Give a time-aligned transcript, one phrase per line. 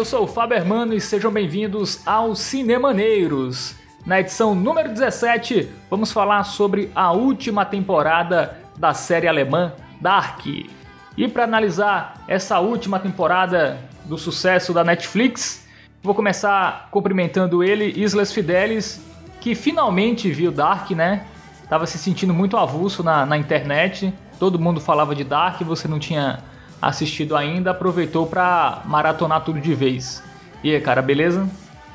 [0.00, 3.74] Eu sou o Fábio Hermano e sejam bem-vindos ao Cinemaneiros.
[4.06, 10.46] Na edição número 17, vamos falar sobre a última temporada da série alemã Dark.
[10.46, 15.68] E para analisar essa última temporada do sucesso da Netflix,
[16.02, 19.04] vou começar cumprimentando ele, Islas Fidelis,
[19.38, 21.26] que finalmente viu Dark, né?
[21.68, 25.98] Tava se sentindo muito avulso na, na internet, todo mundo falava de Dark, você não
[25.98, 26.38] tinha
[26.80, 30.22] assistido ainda, aproveitou para maratonar tudo de vez.
[30.62, 31.48] E aí, cara, beleza?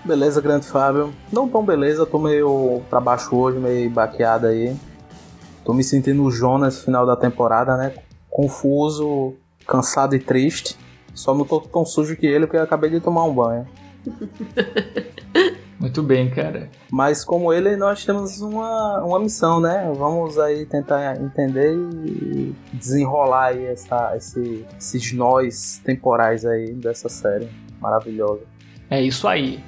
[0.04, 1.14] Beleza, grande Fábio.
[1.32, 4.76] Não tão beleza, tô meio pra baixo hoje, meio baqueado aí.
[5.64, 7.94] Tô me sentindo o Jonas final da temporada, né?
[8.30, 9.34] Confuso,
[9.68, 10.77] cansado e triste.
[11.14, 13.68] Só não tô tão sujo que ele porque eu acabei de tomar um banho.
[15.79, 16.70] Muito bem, cara.
[16.90, 19.91] Mas como ele, nós temos uma, uma missão, né?
[19.95, 27.49] Vamos aí tentar entender e desenrolar aí essa, esse, esses nós temporais aí dessa série
[27.79, 28.41] maravilhosa.
[28.90, 29.59] É isso aí.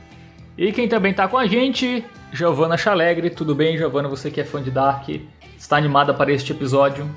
[0.57, 3.29] E quem também tá com a gente, Giovana Chalegre.
[3.29, 4.07] Tudo bem, Giovana?
[4.07, 5.09] Você que é fã de Dark,
[5.57, 7.07] está animada para este episódio?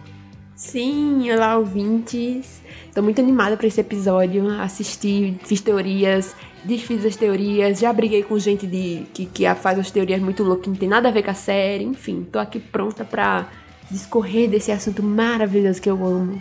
[0.56, 2.61] Sim, olá ouvintes.
[2.86, 4.46] Estou muito animada para esse episódio.
[4.61, 9.91] Assisti, fiz teorias, desfiz as teorias, já briguei com gente de, que, que faz as
[9.91, 11.84] teorias muito loucas, que não tem nada a ver com a série.
[11.84, 13.48] Enfim, tô aqui pronta para
[13.91, 16.41] discorrer desse assunto maravilhoso que eu amo.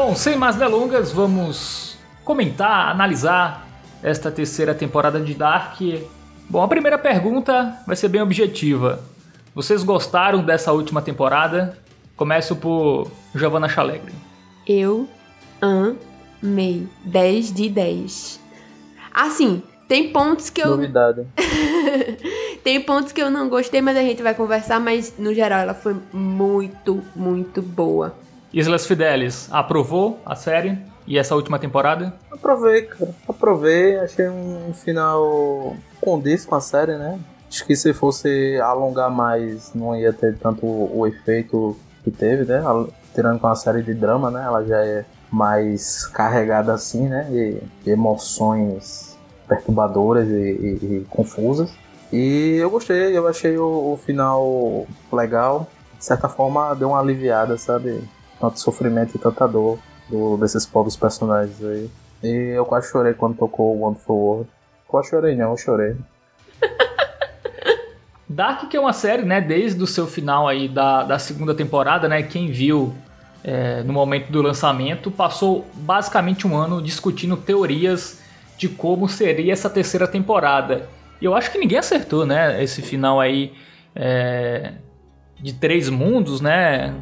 [0.00, 3.66] Bom, sem mais delongas, vamos comentar, analisar
[4.00, 5.80] esta terceira temporada de Dark.
[6.48, 9.00] Bom, a primeira pergunta vai ser bem objetiva.
[9.52, 11.76] Vocês gostaram dessa última temporada?
[12.16, 14.12] Começo por Giovanna Chalegre.
[14.64, 15.08] Eu
[15.60, 16.86] amei.
[17.04, 18.40] 10 de 10.
[19.12, 20.68] Assim, tem pontos que eu.
[20.68, 21.26] Novidade.
[22.62, 24.78] tem pontos que eu não gostei, mas a gente vai conversar.
[24.78, 28.14] Mas no geral ela foi muito, muito boa.
[28.52, 32.14] Islas Fidelis, aprovou a série e essa última temporada?
[32.30, 33.10] Aprovei, cara.
[33.28, 33.98] Aprovei.
[33.98, 37.18] Achei um final condiz com a série, né?
[37.48, 42.62] Acho que se fosse alongar mais, não ia ter tanto o efeito que teve, né?
[43.14, 44.44] Tirando com a série de drama, né?
[44.44, 47.24] Ela já é mais carregada assim, né?
[47.24, 49.16] De, emoções
[49.46, 51.70] perturbadoras e, e, e, confusas.
[52.12, 55.66] E eu gostei, eu achei o, o final legal.
[55.98, 58.02] De certa forma, deu uma aliviada, sabe?
[58.40, 59.78] Tanto sofrimento e tanta dor
[60.08, 61.90] do, desses povos personagens aí.
[62.22, 64.50] E eu quase chorei quando tocou o Wonderful World.
[64.86, 65.96] Quase chorei não, eu chorei.
[68.28, 72.08] Dark que é uma série, né, desde o seu final aí da, da segunda temporada,
[72.08, 72.94] né, quem viu
[73.42, 78.20] é, no momento do lançamento, passou basicamente um ano discutindo teorias
[78.56, 80.88] de como seria essa terceira temporada.
[81.20, 83.54] E eu acho que ninguém acertou, né, esse final aí
[83.94, 84.72] é,
[85.40, 86.94] de três mundos, né,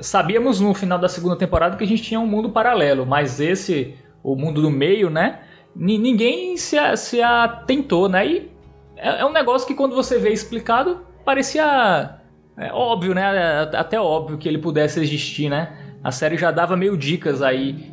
[0.00, 3.94] Sabíamos no final da segunda temporada que a gente tinha um mundo paralelo, mas esse,
[4.22, 5.40] o mundo do meio, né?
[5.74, 8.26] Ninguém se, se atentou, né?
[8.26, 8.50] E
[8.96, 12.18] é, é um negócio que quando você vê explicado, parecia
[12.56, 13.68] é, óbvio, né?
[13.74, 15.76] Até óbvio que ele pudesse existir, né?
[16.02, 17.92] A série já dava meio dicas aí,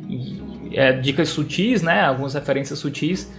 [0.72, 2.02] é, dicas sutis, né?
[2.02, 3.32] Algumas referências sutis.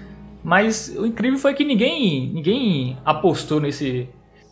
[0.43, 4.07] Mas o incrível foi que ninguém, ninguém apostou nesse,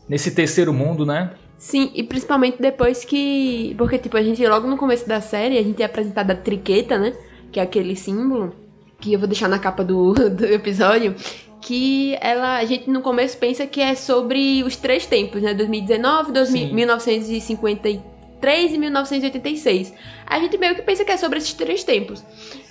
[0.10, 1.32] nesse terceiro mundo, né?
[1.58, 3.74] Sim, e principalmente depois que.
[3.78, 6.98] Porque, tipo, a gente, logo no começo da série, a gente é apresentado a triqueta,
[6.98, 7.14] né?
[7.52, 8.54] Que é aquele símbolo,
[9.00, 11.16] que eu vou deixar na capa do, do episódio.
[11.62, 15.54] Que ela, a gente no começo pensa que é sobre os três tempos, né?
[15.54, 19.94] 2019, 2000, 1953 e 1986.
[20.28, 22.24] A gente meio que pensa que é sobre esses três tempos.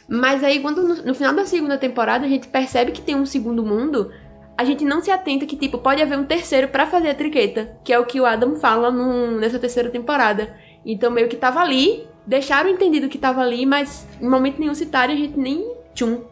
[0.06, 3.26] Mas aí, quando no, no final da segunda temporada, a gente percebe que tem um
[3.26, 4.12] segundo mundo
[4.56, 7.76] a gente não se atenta que, tipo, pode haver um terceiro para fazer a triqueta,
[7.82, 10.54] que é o que o Adam fala num, nessa terceira temporada.
[10.86, 15.12] Então, meio que tava ali, deixaram entendido que tava ali, mas em momento nenhum citaram
[15.12, 16.22] a gente nem tchum.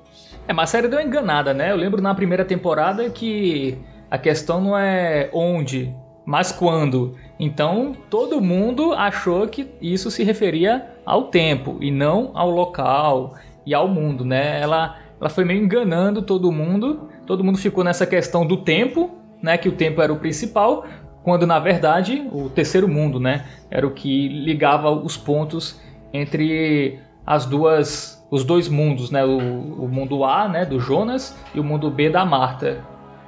[0.47, 1.73] É, mas a série deu uma enganada, né?
[1.73, 3.79] Eu lembro na primeira temporada que
[4.11, 5.95] a questão não é onde,
[6.25, 7.17] mas quando.
[7.41, 13.35] Então, todo mundo achou que isso se referia ao tempo e não ao local
[13.67, 14.61] e ao mundo, né?
[14.61, 19.11] Ela, ela foi meio enganando todo mundo todo mundo ficou nessa questão do tempo,
[19.43, 20.85] né, que o tempo era o principal,
[21.23, 25.81] quando na verdade o terceiro mundo, né, era o que ligava os pontos
[26.13, 31.61] entre as duas, os dois mundos, né, o, o mundo A, né, do Jonas e
[31.61, 32.85] o mundo B da Marta.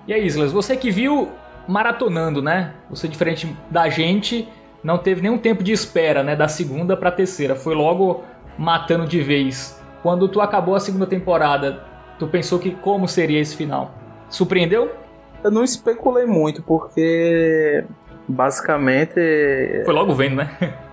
[0.07, 1.31] E aí, Islas, você que viu
[1.67, 2.75] maratonando, né?
[2.91, 4.47] Você diferente da gente,
[4.83, 8.23] não teve nenhum tempo de espera, né, da segunda para terceira, foi logo
[8.59, 9.83] matando de vez.
[10.03, 11.83] Quando tu acabou a segunda temporada,
[12.19, 13.93] tu pensou que como seria esse final?
[14.29, 14.91] Surpreendeu?
[15.43, 17.85] Eu não especulei muito, porque
[18.29, 19.83] basicamente.
[19.85, 20.51] Foi logo vendo, né?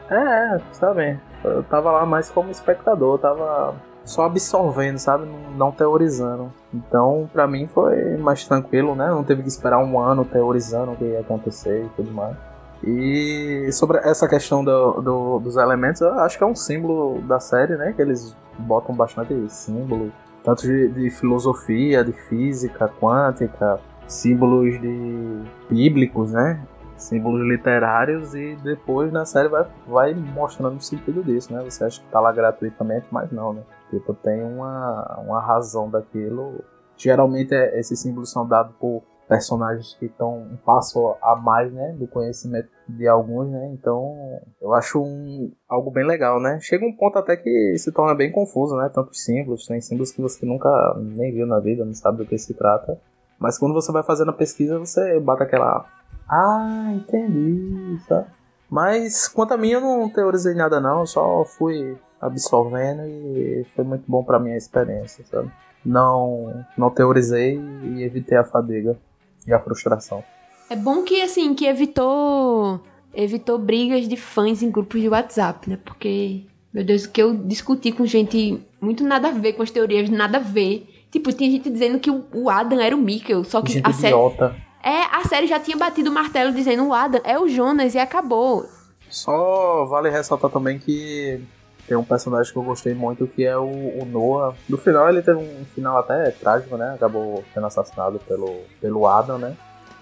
[0.09, 1.17] É, sabe?
[1.43, 5.25] Eu tava lá mais como espectador, tava só absorvendo, sabe?
[5.55, 6.51] Não teorizando.
[6.73, 9.07] Então, para mim foi mais tranquilo, né?
[9.07, 12.35] Não teve que esperar um ano teorizando o que ia acontecer e tudo mais.
[12.83, 17.39] E sobre essa questão do, do, dos elementos, eu acho que é um símbolo da
[17.39, 17.93] série, né?
[17.95, 20.11] Que eles botam bastante símbolo,
[20.43, 26.65] tanto de, de filosofia, de física quântica, símbolos de bíblicos, né?
[26.97, 31.63] Símbolos literários e depois na série vai, vai mostrando o sentido disso, né?
[31.63, 33.63] Você acha que tá lá gratuitamente, mas não, né?
[33.89, 36.63] Tipo, tem uma, uma razão daquilo.
[36.95, 41.95] Geralmente é, esses símbolos são dados por personagens que estão um passo a mais, né,
[41.97, 43.71] do conhecimento de alguns, né?
[43.71, 44.13] Então,
[44.61, 46.59] eu acho um, algo bem legal, né?
[46.59, 48.91] Chega um ponto até que se torna bem confuso, né?
[48.93, 50.69] Tantos símbolos, tem símbolos que você nunca
[50.99, 52.99] nem viu na vida, não sabe do que se trata.
[53.39, 55.85] Mas quando você vai fazendo a pesquisa, você bate aquela.
[56.27, 58.27] Ah, entendi, sabe?
[58.69, 60.99] Mas quanto a mim, eu não teorizei nada, não.
[60.99, 65.49] Eu só fui absorvendo e foi muito bom para minha experiência, sabe?
[65.85, 68.97] Não, não teorizei e evitei a fadiga
[69.45, 70.23] e a frustração.
[70.69, 72.81] É bom que assim que evitou
[73.13, 75.77] evitou brigas de fãs em grupos de WhatsApp, né?
[75.83, 76.43] Porque
[76.73, 80.09] meu Deus, o que eu discuti com gente muito nada a ver com as teorias,
[80.09, 83.73] nada a ver Tipo, tinha gente dizendo que o Adam era o Mikkel, só que
[83.73, 84.15] gente a série.
[84.15, 84.55] Idiota.
[84.81, 87.99] É, a série já tinha batido o martelo dizendo o Adam é o Jonas e
[87.99, 88.65] acabou.
[89.09, 91.41] Só vale ressaltar também que
[91.87, 94.55] tem um personagem que eu gostei muito que é o, o, Noah.
[94.69, 96.93] No final ele teve um final até trágico, né?
[96.95, 99.55] Acabou sendo assassinado pelo, pelo Adam, né?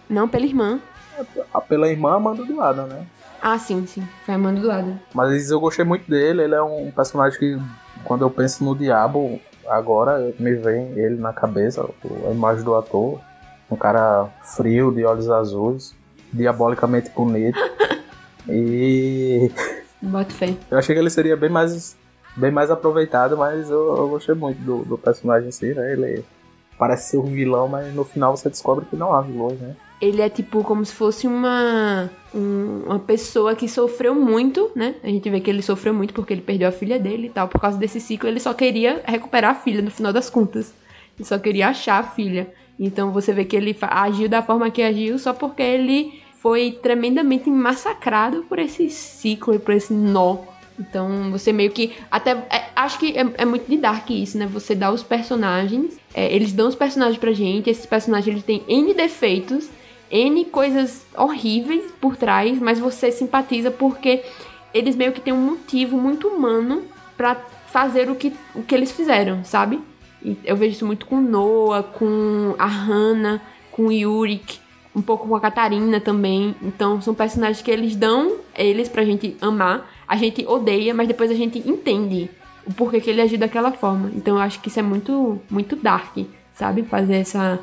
[0.10, 0.80] Não, pela irmã.
[1.18, 3.06] É, pela irmã Amanda do Adam, né?
[3.42, 4.08] Ah, sim, sim.
[4.26, 5.00] Foi Amanda do Adam.
[5.14, 6.44] Mas eu gostei muito dele.
[6.44, 7.58] Ele é um personagem que,
[8.04, 11.88] quando eu penso no Diabo, agora me vem ele na cabeça,
[12.28, 13.20] a imagem do ator.
[13.72, 15.96] Um cara frio, de olhos azuis,
[16.34, 17.60] diabolicamente bonito.
[18.50, 19.52] e.
[20.02, 20.56] Bota fé.
[20.70, 21.98] Eu achei que ele seria bem mais,
[22.36, 25.94] bem mais aproveitado, mas eu, eu gostei muito do, do personagem em si, né?
[25.94, 26.24] Ele
[26.78, 29.76] parece ser um vilão, mas no final você descobre que não há vilões, né?
[30.02, 34.96] ele é tipo como se fosse uma um, uma pessoa que sofreu muito, né?
[35.04, 37.48] A gente vê que ele sofreu muito porque ele perdeu a filha dele e tal.
[37.48, 40.74] Por causa desse ciclo, ele só queria recuperar a filha no final das contas.
[41.18, 42.52] Ele só queria achar a filha.
[42.80, 47.50] Então você vê que ele agiu da forma que agiu só porque ele foi tremendamente
[47.50, 50.38] massacrado por esse ciclo e por esse nó.
[50.80, 51.94] Então você meio que.
[52.10, 52.32] Até.
[52.50, 54.48] É, acho que é, é, muito de Dark isso, né?
[54.48, 56.00] Você dá os personagens.
[56.14, 57.70] É, eles dão os personagens pra gente.
[57.70, 59.70] Esses personagens eles têm N defeitos
[60.12, 64.24] N coisas horríveis por trás, mas você simpatiza porque
[64.74, 66.84] eles meio que têm um motivo muito humano
[67.16, 67.36] para
[67.68, 69.80] fazer o que, o que eles fizeram, sabe?
[70.44, 74.60] Eu vejo isso muito com Noah, com a Hannah, com Yurik,
[74.96, 76.56] um pouco com a Catarina também.
[76.62, 79.90] Então são personagens que eles dão eles pra gente amar.
[80.08, 82.30] A gente odeia, mas depois a gente entende
[82.66, 84.12] o porquê que ele agiu daquela forma.
[84.16, 86.18] Então eu acho que isso é muito, muito dark,
[86.54, 86.84] sabe?
[86.84, 87.60] Fazer essa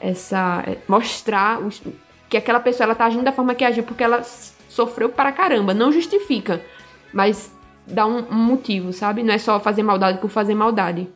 [0.00, 1.82] essa é, mostrar os,
[2.28, 4.22] que aquela pessoa ela tá agindo da forma que agiu porque ela
[4.68, 6.64] sofreu para caramba, não justifica,
[7.12, 7.52] mas
[7.86, 9.22] dá um, um motivo, sabe?
[9.22, 11.06] Não é só fazer maldade por fazer maldade.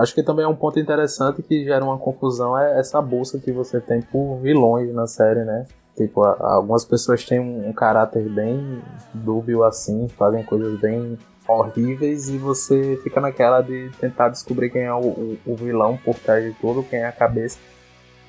[0.00, 3.52] Acho que também é um ponto interessante que gera uma confusão é essa busca que
[3.52, 5.66] você tem por vilões na série, né?
[5.94, 8.80] Tipo, algumas pessoas têm um, caráter bem
[9.12, 14.94] dúbio assim, fazem coisas bem horríveis e você fica naquela de tentar descobrir quem é
[14.94, 17.58] o, o, o vilão por trás de tudo, quem é a cabeça.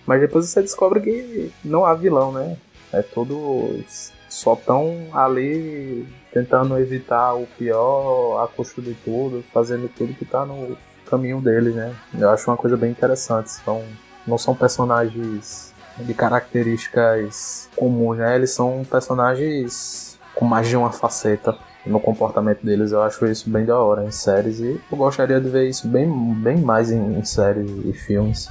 [0.06, 2.58] Mas depois você descobre que não há vilão, né?
[2.92, 3.82] É tudo.
[4.28, 10.46] Só tão ali tentando evitar o pior a custo de tudo, fazendo tudo que tá
[10.46, 10.78] no
[11.12, 11.94] caminho deles, né?
[12.18, 13.52] Eu acho uma coisa bem interessante.
[13.52, 13.84] São,
[14.26, 18.36] não são personagens de características comuns, né?
[18.36, 22.94] Eles são personagens com mais de uma faceta no comportamento deles.
[22.94, 26.10] Eu acho isso bem da hora em séries e eu gostaria de ver isso bem,
[26.36, 28.50] bem mais em, em séries e filmes.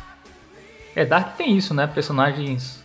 [0.95, 1.87] É, Dark tem isso, né?
[1.87, 2.85] Personagens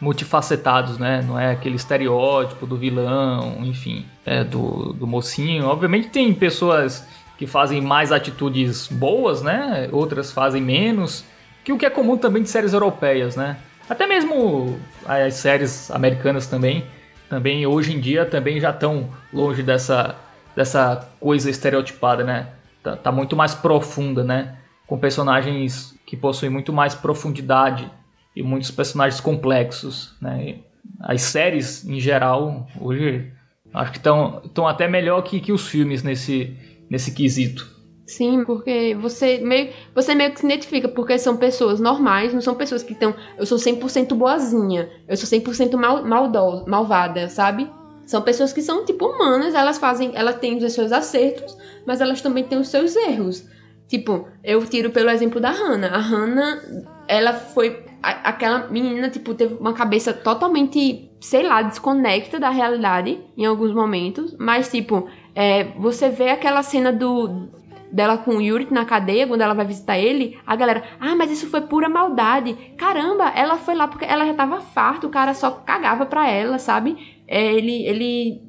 [0.00, 1.24] multifacetados, né?
[1.26, 5.66] Não é aquele estereótipo do vilão, enfim, é, do, do mocinho.
[5.66, 7.06] Obviamente tem pessoas
[7.38, 9.88] que fazem mais atitudes boas, né?
[9.92, 11.24] Outras fazem menos,
[11.64, 13.56] que o que é comum também de séries europeias, né?
[13.88, 16.84] Até mesmo as séries americanas também,
[17.28, 20.16] também hoje em dia também já estão longe dessa
[20.56, 22.48] dessa coisa estereotipada, né?
[22.82, 24.56] Tá, tá muito mais profunda, né?
[24.86, 27.90] Com personagens que possuem muito mais profundidade
[28.34, 30.56] e muitos personagens complexos, né?
[31.00, 33.30] As séries, em geral, hoje
[33.74, 36.56] acho que estão até melhor que, que os filmes nesse,
[36.90, 37.76] nesse quesito.
[38.06, 42.54] Sim, porque você meio, você meio que se identifica, porque são pessoas normais, não são
[42.54, 43.14] pessoas que estão.
[43.36, 47.68] Eu sou 100% boazinha, eu sou 100% mal, maldosa, malvada, sabe?
[48.06, 50.12] São pessoas que são, tipo, humanas, elas fazem.
[50.14, 53.44] Elas têm os seus acertos, mas elas também têm os seus erros.
[53.88, 55.88] Tipo, eu tiro pelo exemplo da Hannah.
[55.88, 56.62] A Hannah,
[57.08, 57.84] ela foi.
[58.00, 63.74] A, aquela menina, tipo, teve uma cabeça totalmente, sei lá, desconecta da realidade em alguns
[63.74, 64.36] momentos.
[64.38, 67.50] Mas, tipo, é, você vê aquela cena do
[67.92, 71.30] dela com o Yuri na cadeia, quando ela vai visitar ele, a galera, ah, mas
[71.30, 72.54] isso foi pura maldade.
[72.76, 76.58] Caramba, ela foi lá porque ela já tava farta, o cara só cagava pra ela,
[76.58, 76.96] sabe?
[77.28, 78.42] É, ele, ele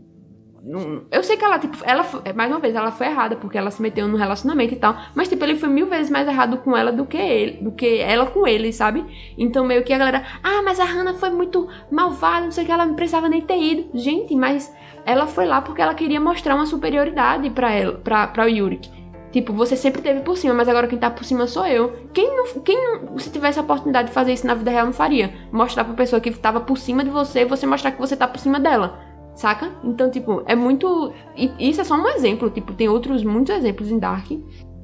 [1.11, 2.05] eu sei que ela, tipo, ela,
[2.35, 4.97] mais uma vez, ela foi errada, porque ela se meteu no relacionamento e tal.
[5.15, 7.99] Mas, tipo, ele foi mil vezes mais errado com ela do que ele, do que
[7.99, 9.05] ela com ele, sabe?
[9.37, 12.67] Então, meio que a galera, ah, mas a Hannah foi muito malvada, não sei o
[12.67, 13.89] que, ela não precisava nem ter ido.
[13.93, 14.73] Gente, mas
[15.05, 18.89] ela foi lá porque ela queria mostrar uma superioridade para ela, pra, pra o Yurik.
[19.31, 21.93] Tipo, você sempre teve por cima, mas agora quem tá por cima sou eu.
[22.13, 24.93] Quem não, quem não, se tivesse a oportunidade de fazer isso na vida real, não
[24.93, 25.33] faria.
[25.51, 28.39] Mostrar pra pessoa que tava por cima de você você mostrar que você tá por
[28.39, 29.06] cima dela.
[29.37, 29.71] Saca?
[29.83, 31.13] Então, tipo, é muito.
[31.35, 32.49] E isso é só um exemplo.
[32.49, 34.25] Tipo, tem outros muitos exemplos em Dark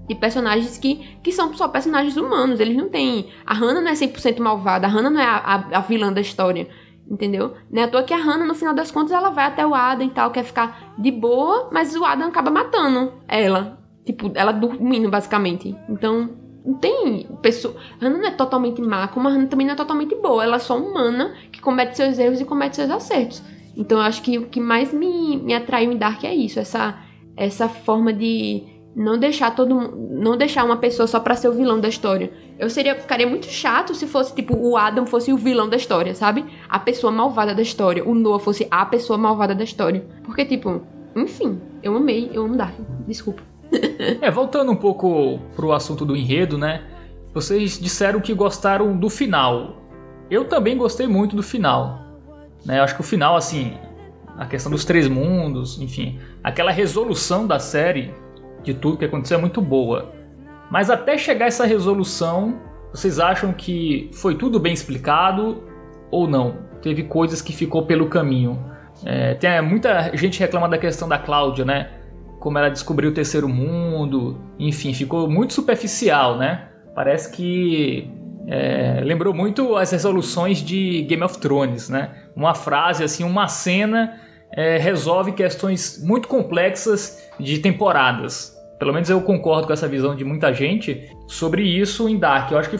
[0.07, 2.59] de personagens que, que são só personagens humanos.
[2.59, 3.31] Eles não têm.
[3.47, 4.85] A Hannah não é 100% malvada.
[4.85, 6.67] A Hannah não é a, a, a, vilã da história.
[7.09, 7.55] Entendeu?
[7.71, 9.73] Não é à toa que a Hannah, no final das contas, ela vai até o
[9.73, 13.79] Adam e tal, quer ficar de boa, mas o Adam acaba matando ela.
[14.05, 15.75] Tipo, ela dormindo, basicamente.
[15.89, 16.29] Então,
[16.63, 17.75] não tem pessoa.
[17.99, 20.43] Hannah não é totalmente má, como a Hannah também não é totalmente boa.
[20.43, 23.41] Ela é só humana que comete seus erros e comete seus acertos.
[23.75, 26.95] Então, eu acho que o que mais me, me atraiu em Dark é isso, essa,
[27.35, 28.63] essa forma de
[28.95, 32.31] não deixar todo não deixar uma pessoa só para ser o vilão da história.
[32.59, 36.13] Eu seria ficaria muito chato se fosse tipo o Adam fosse o vilão da história,
[36.13, 36.45] sabe?
[36.69, 40.05] A pessoa malvada da história, o Noah fosse a pessoa malvada da história.
[40.23, 40.83] Porque tipo,
[41.15, 42.75] enfim, eu amei, eu amo Dark.
[43.07, 43.41] Desculpa
[44.21, 46.83] é, voltando um pouco pro assunto do enredo, né?
[47.33, 49.77] Vocês disseram que gostaram do final.
[50.29, 51.99] Eu também gostei muito do final.
[52.65, 52.79] Né?
[52.79, 53.77] Eu acho que o final, assim,
[54.37, 58.13] a questão dos três mundos, enfim, aquela resolução da série
[58.63, 60.13] de tudo que aconteceu é muito boa.
[60.71, 62.59] Mas até chegar essa resolução,
[62.91, 65.63] vocês acham que foi tudo bem explicado
[66.09, 66.57] ou não?
[66.81, 68.59] Teve coisas que ficou pelo caminho.
[69.05, 71.89] É, tem muita gente reclama da questão da Cláudia, né?
[72.43, 76.67] como ela descobriu o terceiro mundo, enfim, ficou muito superficial, né?
[76.93, 78.11] Parece que
[78.47, 82.11] é, lembrou muito as resoluções de Game of Thrones, né?
[82.35, 84.19] Uma frase assim, uma cena
[84.51, 88.55] é, resolve questões muito complexas de temporadas.
[88.77, 92.51] Pelo menos eu concordo com essa visão de muita gente sobre isso em Dark.
[92.51, 92.77] Eu acho que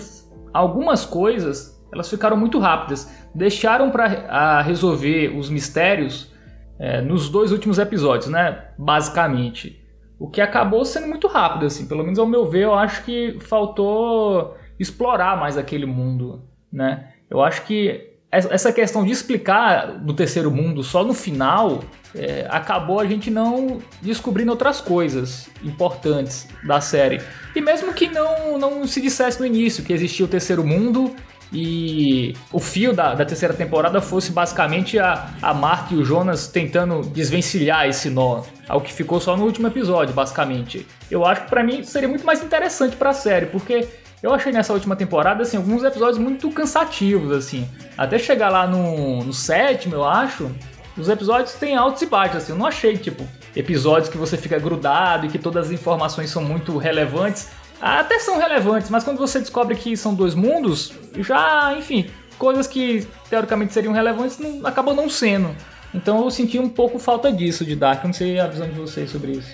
[0.54, 6.32] algumas coisas elas ficaram muito rápidas, deixaram para resolver os mistérios
[6.80, 8.66] é, nos dois últimos episódios, né?
[8.78, 9.80] Basicamente.
[10.20, 11.88] O que acabou sendo muito rápido, assim.
[11.88, 17.10] Pelo menos ao meu ver, eu acho que faltou explorar mais aquele mundo, né?
[17.30, 21.84] Eu acho que essa questão de explicar do terceiro mundo só no final
[22.16, 27.22] é, acabou a gente não descobrindo outras coisas importantes da série.
[27.56, 31.16] E mesmo que não, não se dissesse no início que existia o terceiro mundo
[31.52, 36.48] e o fio da, da terceira temporada fosse basicamente a, a Mark e o Jonas
[36.48, 40.88] tentando desvencilhar esse nó, ao que ficou só no último episódio, basicamente.
[41.12, 43.88] Eu acho que para mim seria muito mais interessante para a série, porque
[44.24, 47.70] eu achei nessa última temporada assim alguns episódios muito cansativos assim.
[47.96, 50.50] Até chegar lá no, no sétimo, eu acho,
[50.98, 52.54] os episódios têm altos e baixos assim.
[52.54, 56.44] Eu não achei tipo episódios que você fica grudado e que todas as informações são
[56.44, 57.50] muito relevantes
[57.84, 63.06] até são relevantes, mas quando você descobre que são dois mundos, já, enfim, coisas que
[63.30, 65.54] teoricamente seriam relevantes não, acabam não sendo.
[65.94, 69.12] Então eu senti um pouco falta disso de Dark, não sei a visão de vocês
[69.12, 69.54] sobre isso.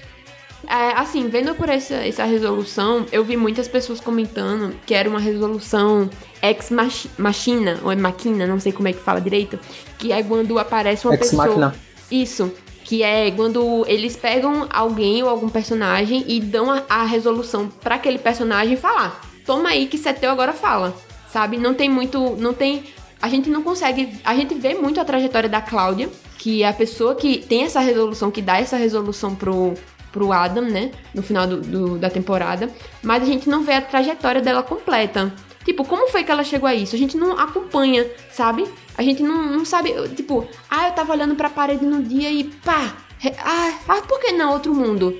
[0.68, 5.20] É, assim, vendo por essa, essa resolução, eu vi muitas pessoas comentando que era uma
[5.20, 6.10] resolução
[6.42, 6.70] ex
[7.18, 9.58] machina, ou é máquina, não sei como é que fala direito,
[9.98, 11.48] que é quando aparece uma ex pessoa.
[11.48, 11.75] Machina.
[12.12, 12.51] Isso,
[12.84, 17.96] que é quando eles pegam alguém ou algum personagem e dão a, a resolução para
[17.96, 20.96] aquele personagem falar: "Toma aí que isso é teu, agora fala".
[21.32, 21.58] Sabe?
[21.58, 22.84] Não tem muito, não tem
[23.22, 26.74] a gente não consegue, a gente vê muito a trajetória da Cláudia, que é a
[26.74, 29.74] pessoa que tem essa resolução, que dá essa resolução pro
[30.12, 32.70] pro Adam, né, no final do, do, da temporada,
[33.04, 35.34] mas a gente não vê a trajetória dela completa.
[35.66, 36.96] Tipo, como foi que ela chegou a isso?
[36.96, 38.68] A gente não acompanha, sabe?
[38.98, 42.46] A gente não, não sabe, tipo, ah, eu tava olhando pra parede no dia e
[42.46, 42.96] pá,
[43.44, 45.18] ah, ah, por que não outro mundo?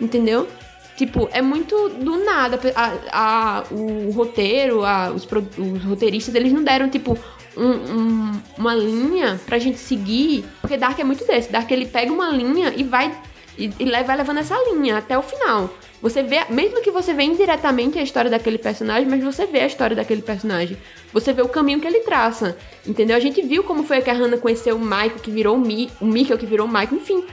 [0.00, 0.48] Entendeu?
[0.96, 2.60] Tipo, é muito do nada.
[2.74, 5.26] A, a, o roteiro, a, os,
[5.58, 7.18] os roteiristas, eles não deram, tipo,
[7.56, 10.44] um, um, uma linha pra gente seguir.
[10.60, 11.50] Porque Dark é muito desse.
[11.50, 13.12] Dark ele pega uma linha e vai.
[13.58, 15.70] E, e vai levando essa linha até o final.
[16.00, 19.66] Você vê, mesmo que você vê indiretamente a história daquele personagem, mas você vê a
[19.66, 20.76] história daquele personagem.
[21.12, 22.56] Você vê o caminho que ele traça.
[22.86, 23.16] Entendeu?
[23.16, 25.90] A gente viu como foi que a Hannah conheceu o Michael, que virou o, Mi,
[26.00, 27.24] o Mikkel, que virou o Michael, enfim.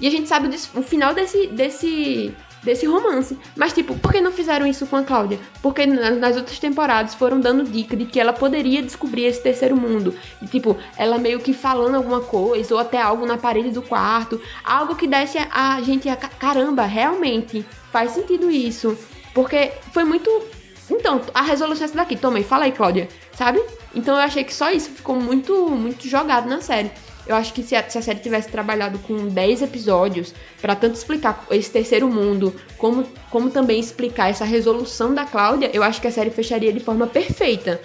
[0.00, 3.38] E a gente sabe o final desse, desse desse romance.
[3.56, 5.38] Mas, tipo, por que não fizeram isso com a Cláudia?
[5.62, 10.14] Porque nas outras temporadas foram dando dica de que ela poderia descobrir esse terceiro mundo.
[10.42, 14.40] E, tipo, ela meio que falando alguma coisa, ou até algo na parede do quarto.
[14.64, 18.96] Algo que desse a, gente a caramba, realmente faz sentido isso.
[19.34, 20.30] Porque foi muito.
[20.90, 22.16] Então, a resolução é essa daqui.
[22.16, 23.08] Toma aí, fala aí, Cláudia.
[23.32, 23.62] Sabe?
[23.94, 26.90] Então eu achei que só isso ficou muito, muito jogado na série.
[27.26, 30.94] Eu acho que se a, se a série tivesse trabalhado com 10 episódios para tanto
[30.94, 36.08] explicar esse terceiro mundo, como, como também explicar essa resolução da Cláudia, eu acho que
[36.08, 37.80] a série fecharia de forma perfeita.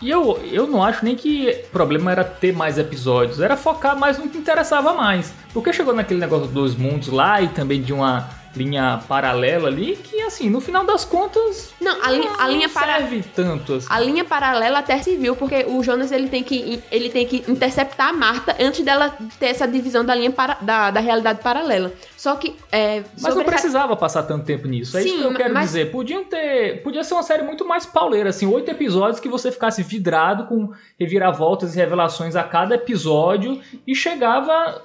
[0.00, 3.98] E eu, eu não acho nem que o problema era ter mais episódios, era focar
[3.98, 5.32] mais no que interessava mais.
[5.52, 10.20] Porque chegou naquele negócio dos mundos lá e também de uma linha paralela ali, que
[10.22, 11.72] assim, no final das contas.
[11.80, 13.86] Não, a linha, a linha serve tanto assim.
[13.88, 17.44] A linha paralela até se viu, porque o Jonas ele tem que, ele tem que
[17.48, 21.92] interceptar a Marta antes dela ter essa divisão da linha para, da, da realidade paralela.
[22.16, 22.56] Só que.
[22.72, 24.98] É, mas não precisava passar tanto tempo nisso.
[24.98, 25.66] É Sim, isso que eu quero mas...
[25.66, 25.90] dizer.
[25.90, 26.82] Podiam ter.
[26.82, 30.72] Podia ser uma série muito mais pauleira, assim, oito episódios que você ficasse vidrado com
[30.98, 34.82] reviravoltas e revelações a cada episódio e chegava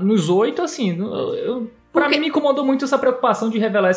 [0.00, 0.98] nos oito, assim.
[0.98, 3.90] Eu, Pra mim me incomodou muito essa preocupação de revelar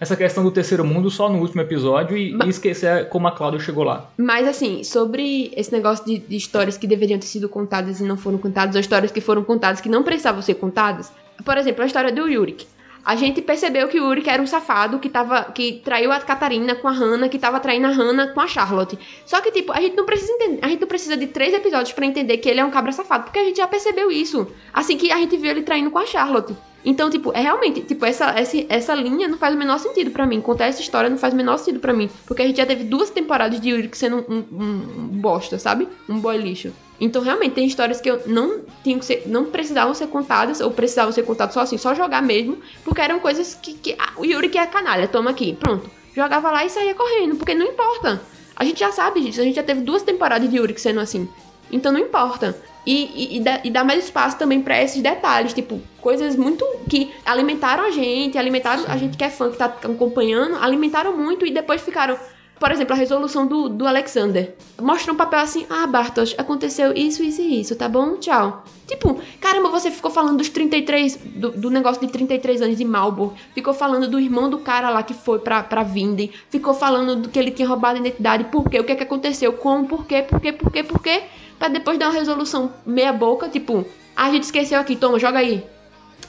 [0.00, 2.48] essa questão do terceiro mundo só no último episódio e, Mas...
[2.48, 4.10] e esquecer como a Cláudia chegou lá.
[4.18, 8.16] Mas assim, sobre esse negócio de, de, histórias que deveriam ter sido contadas e não
[8.16, 11.12] foram contadas, ou histórias que foram contadas que não precisavam ser contadas.
[11.44, 12.66] Por exemplo, a história do Yurik.
[13.06, 16.74] A gente percebeu que o Yurik era um safado que, tava, que traiu a Catarina
[16.74, 18.98] com a Hannah, que tava traindo a Hannah com a Charlotte.
[19.24, 21.92] Só que, tipo, a gente não precisa entender, a gente não precisa de três episódios
[21.92, 24.48] para entender que ele é um cabra safado, porque a gente já percebeu isso.
[24.72, 26.52] Assim que a gente viu ele traindo com a Charlotte.
[26.84, 30.26] Então, tipo, é realmente, tipo, essa, essa, essa linha não faz o menor sentido para
[30.26, 30.40] mim.
[30.40, 32.10] Contar essa história não faz o menor sentido para mim.
[32.26, 35.88] Porque a gente já teve duas temporadas de Yuri sendo um, um, um, bosta, sabe?
[36.08, 36.72] Um boy lixo.
[37.00, 40.70] Então, realmente, tem histórias que eu não tinham que ser, não precisavam ser contadas, ou
[40.70, 43.74] precisavam ser contadas só assim, só jogar mesmo, porque eram coisas que.
[43.74, 45.90] que ah, o Yuri que é canalha, toma aqui, pronto.
[46.14, 48.20] Jogava lá e saía correndo, porque não importa.
[48.54, 51.28] A gente já sabe disso, a gente já teve duas temporadas de Yuri sendo assim.
[51.70, 52.56] Então não importa.
[52.86, 56.64] E, e, e, dá, e dá mais espaço também para esses detalhes, tipo, coisas muito
[56.88, 58.88] que alimentaram a gente, alimentaram Sim.
[58.88, 62.16] a gente que é fã, que tá acompanhando, alimentaram muito e depois ficaram.
[62.58, 64.54] Por exemplo, a resolução do, do Alexander.
[64.80, 68.16] Mostra um papel assim, ah, Bartos, aconteceu isso, isso e isso, tá bom?
[68.16, 68.64] Tchau.
[68.86, 73.34] Tipo, caramba, você ficou falando dos 33, do, do negócio de 33 anos de Malbor,
[73.52, 77.28] ficou falando do irmão do cara lá que foi pra, pra Vinden, ficou falando do
[77.28, 80.06] que ele tinha roubado a identidade, por quê, o que é que aconteceu, como, por
[80.06, 81.24] quê, por quê, por quê, por quê,
[81.58, 85.40] pra depois dar uma resolução meia boca, tipo, ah, a gente esqueceu aqui, toma, joga
[85.40, 85.64] aí.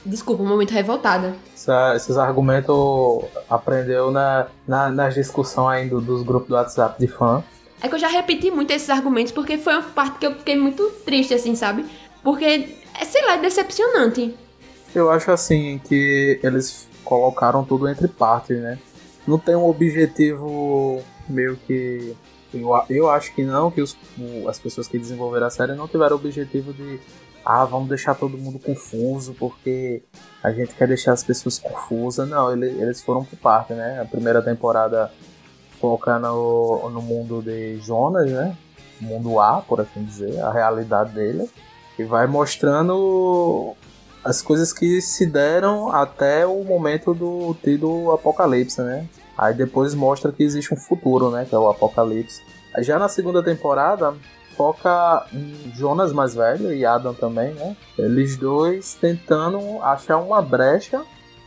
[0.04, 1.34] Desculpa, um momento revoltada.
[1.54, 7.42] Essa, esses argumentos aprendeu na, na, nas discussões ainda dos grupos do WhatsApp de fã.
[7.80, 10.56] É que eu já repeti muito esses argumentos porque foi uma parte que eu fiquei
[10.56, 11.84] muito triste, assim, sabe?
[12.22, 14.34] Porque, é, sei lá, é decepcionante.
[14.94, 18.78] Eu acho assim que eles colocaram tudo entre partes, né?
[19.26, 22.16] Não tem um objetivo meio que.
[22.52, 23.96] Eu, eu acho que não, que os,
[24.48, 26.98] as pessoas que desenvolveram a série não tiveram o objetivo de.
[27.50, 30.02] Ah, vamos deixar todo mundo confuso porque
[30.44, 32.28] a gente quer deixar as pessoas confusas.
[32.28, 34.02] Não, ele, eles foram por parte, né?
[34.02, 35.10] A primeira temporada
[35.80, 38.54] foca no, no mundo de Jonas, né?
[39.00, 41.48] Mundo A, por assim dizer, a realidade dele
[41.98, 43.74] e vai mostrando
[44.22, 49.08] as coisas que se deram até o momento do tido apocalipse, né?
[49.38, 51.46] Aí depois mostra que existe um futuro, né?
[51.48, 52.42] Que é o apocalipse.
[52.80, 54.14] Já na segunda temporada
[54.58, 57.76] foca em Jonas mais velho e Adam também, né?
[57.96, 61.00] Eles dois tentando achar uma brecha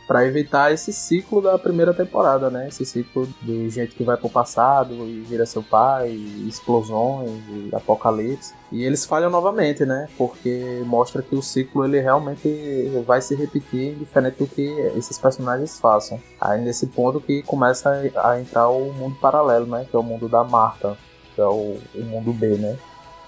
[0.08, 2.68] para evitar esse ciclo da primeira temporada, né?
[2.68, 6.10] Esse ciclo de gente que vai pro passado e vira seu pai,
[6.48, 8.54] explosões, e apocalipse.
[8.70, 10.08] E eles falham novamente, né?
[10.18, 15.78] Porque mostra que o ciclo ele realmente vai se repetir diferente do que esses personagens
[15.78, 16.20] façam.
[16.40, 19.86] Aí nesse ponto que começa a entrar o mundo paralelo, né?
[19.88, 20.96] Que é o mundo da Marta,
[21.34, 22.76] que é o, o mundo B, né?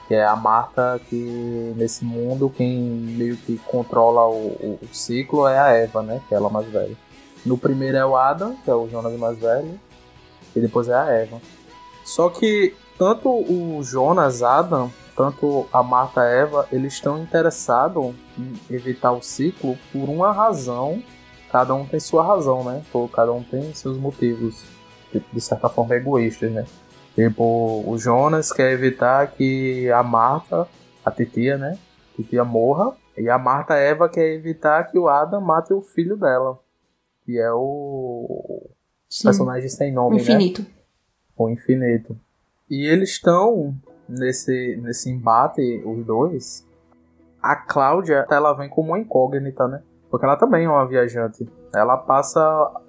[0.07, 5.59] Que é a Marta que nesse mundo quem meio que controla o, o, ciclo é
[5.59, 6.21] a Eva, né?
[6.29, 6.97] Que é ela mais velha.
[7.45, 9.79] No primeiro é o Adam, que é o Jonas mais velho,
[10.55, 11.41] e depois é a Eva.
[12.05, 19.13] Só que tanto o Jonas, Adam, tanto a Marta Eva, eles estão interessados em evitar
[19.13, 21.03] o ciclo por uma razão
[21.55, 22.83] cada um tem sua razão, né?
[23.13, 24.65] Cada um tem seus motivos,
[25.33, 26.67] de certa forma, egoístas, né?
[27.15, 30.67] Tipo, o Jonas quer evitar que a Marta,
[31.05, 31.79] a titia, né?
[32.13, 32.95] A titia morra.
[33.17, 36.59] E a Marta Eva quer evitar que o Adam mate o filho dela.
[37.25, 38.69] Que é o
[39.09, 39.29] Sim.
[39.29, 40.63] personagem sem nome, o Infinito.
[40.63, 40.69] Né?
[41.37, 42.19] O Infinito.
[42.69, 43.75] E eles estão
[44.09, 46.67] nesse, nesse embate, os dois.
[47.41, 49.83] A Cláudia, ela vem como uma incógnita, né?
[50.11, 51.49] Porque ela também é uma viajante.
[51.73, 52.41] Ela passa,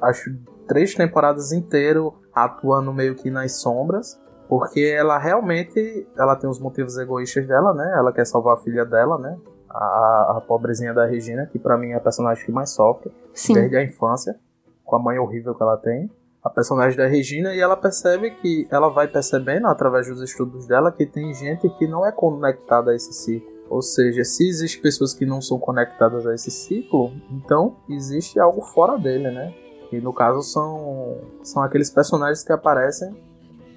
[0.01, 0.35] acho,
[0.67, 4.19] três temporadas inteiras atuando meio que nas sombras.
[4.47, 7.95] Porque ela realmente, ela tem os motivos egoístas dela, né?
[7.97, 9.35] Ela quer salvar a filha dela, né?
[9.67, 13.11] A, a pobrezinha da Regina, que para mim é a personagem que mais sofre.
[13.33, 13.53] Sim.
[13.53, 14.35] Desde a infância.
[14.83, 16.11] Com a mãe horrível que ela tem
[16.45, 20.91] a personagem da Regina e ela percebe que ela vai percebendo através dos estudos dela
[20.91, 23.49] que tem gente que não é conectada a esse ciclo.
[23.67, 28.61] Ou seja, se existem pessoas que não são conectadas a esse ciclo, então existe algo
[28.61, 29.55] fora dele, né?
[29.97, 33.15] E no caso são, são aqueles personagens que aparecem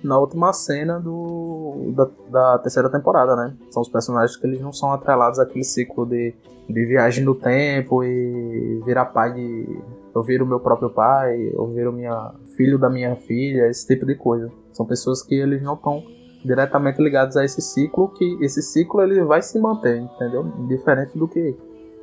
[0.02, 3.54] na última cena do, da, da terceira temporada, né?
[3.70, 6.34] São os personagens que eles não são atrelados àquele ciclo de,
[6.68, 9.80] de viagem no tempo e virar pai de.
[10.14, 14.14] Eu viro meu próprio pai, eu viro minha filho da minha filha, esse tipo de
[14.14, 14.50] coisa.
[14.72, 16.02] São pessoas que eles não estão
[16.44, 20.44] diretamente ligados a esse ciclo, que esse ciclo ele vai se manter, entendeu?
[20.68, 21.56] Diferente do que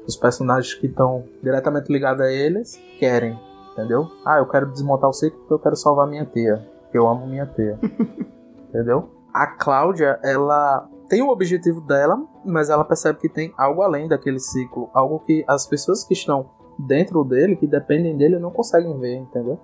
[0.08, 3.38] os personagens que estão diretamente ligados a eles querem,
[3.76, 4.10] entendeu?
[4.26, 7.28] Ah, eu quero desmontar o ciclo porque eu quero salvar minha tia, porque eu amo
[7.28, 7.78] minha tia,
[8.70, 9.10] entendeu?
[9.34, 14.40] A Cláudia, ela tem o objetivo dela, mas ela percebe que tem algo além daquele
[14.40, 19.18] ciclo, algo que as pessoas que estão dentro dele, que dependem dele, não conseguem ver,
[19.18, 19.60] entendeu?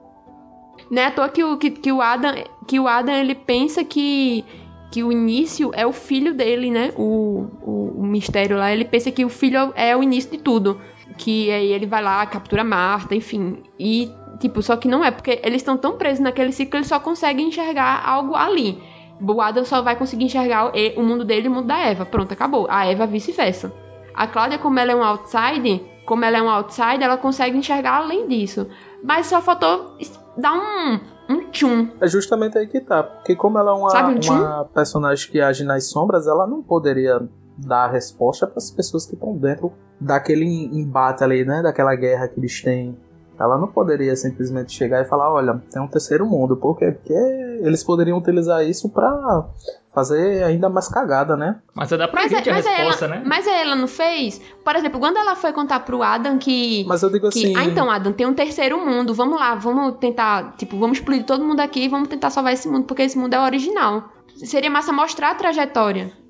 [0.89, 2.31] Não é à toa que o, que, que o Adam,
[2.67, 4.43] que o Adam ele pensa que,
[4.91, 6.91] que o início é o filho dele, né?
[6.97, 10.79] O, o, o mistério lá, ele pensa que o filho é o início de tudo.
[11.17, 13.63] Que aí ele vai lá, captura Marta, enfim.
[13.79, 16.87] E, tipo, só que não é, porque eles estão tão presos naquele ciclo que eles
[16.87, 18.81] só conseguem enxergar algo ali.
[19.21, 22.05] O Adam só vai conseguir enxergar o mundo dele e o mundo da Eva.
[22.05, 22.65] Pronto, acabou.
[22.69, 23.71] A Eva vice-versa.
[24.15, 27.97] A Cláudia, como ela é um outside, como ela é um outside, ela consegue enxergar
[27.97, 28.67] além disso.
[29.03, 29.95] Mas só faltou
[30.37, 31.89] dar um, um tchum.
[32.01, 33.03] É justamente aí que tá.
[33.03, 37.21] Porque como ela é uma, um uma personagem que age nas sombras, ela não poderia
[37.57, 39.71] dar a resposta para as pessoas que estão dentro
[40.01, 41.61] daquele embate ali, né?
[41.61, 42.97] Daquela guerra que eles têm
[43.41, 46.55] ela não poderia simplesmente chegar e falar, olha, tem um terceiro mundo.
[46.55, 46.91] Por quê?
[46.91, 49.45] Porque eles poderiam utilizar isso para
[49.93, 51.59] fazer ainda mais cagada, né?
[51.73, 53.23] Mas é da pra mas gente é, a resposta, ela, né?
[53.25, 54.39] Mas ela não fez?
[54.63, 56.85] Por exemplo, quando ela foi contar pro Adam que...
[56.87, 57.55] Mas eu digo que, assim...
[57.57, 59.13] Ah, então, Adam, tem um terceiro mundo.
[59.13, 60.55] Vamos lá, vamos tentar...
[60.57, 63.33] Tipo, vamos explodir todo mundo aqui e vamos tentar salvar esse mundo, porque esse mundo
[63.33, 64.03] é o original.
[64.35, 66.20] Seria massa mostrar a trajetória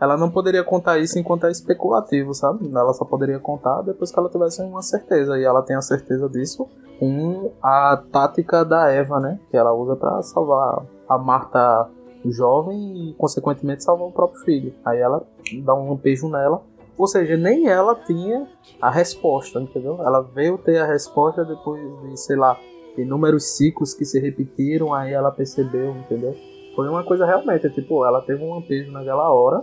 [0.00, 2.70] ela não poderia contar isso enquanto é especulativo, sabe?
[2.70, 5.38] Ela só poderia contar depois que ela tivesse uma certeza.
[5.38, 9.38] E ela tem a certeza disso com a tática da Eva, né?
[9.50, 11.88] Que ela usa para salvar a Marta
[12.24, 14.74] jovem e, consequentemente, salvar o próprio filho.
[14.84, 15.22] Aí ela
[15.64, 16.62] dá um beijo nela.
[16.98, 18.46] Ou seja, nem ela tinha
[18.80, 19.98] a resposta, entendeu?
[20.02, 22.58] Ela veio ter a resposta depois de, sei lá,
[22.96, 26.34] inúmeros ciclos que se repetiram, aí ela percebeu, entendeu?
[26.74, 29.62] Foi uma coisa realmente, tipo, ela teve um lampejo naquela hora,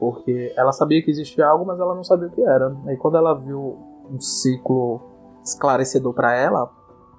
[0.00, 2.74] porque ela sabia que existia algo, mas ela não sabia o que era.
[2.88, 3.76] E quando ela viu
[4.10, 4.98] um ciclo
[5.44, 6.70] esclarecedor para ela,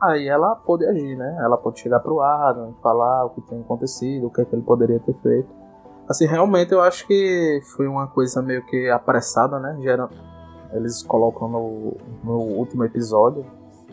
[0.01, 1.37] aí ela pôde agir, né?
[1.41, 4.63] Ela pôde chegar pro Adam, falar o que tem acontecido, o que, é que ele
[4.63, 5.47] poderia ter feito.
[6.09, 9.77] Assim, realmente eu acho que foi uma coisa meio que apressada, né?
[9.81, 10.09] Gera...
[10.73, 13.45] Eles colocam no, no último episódio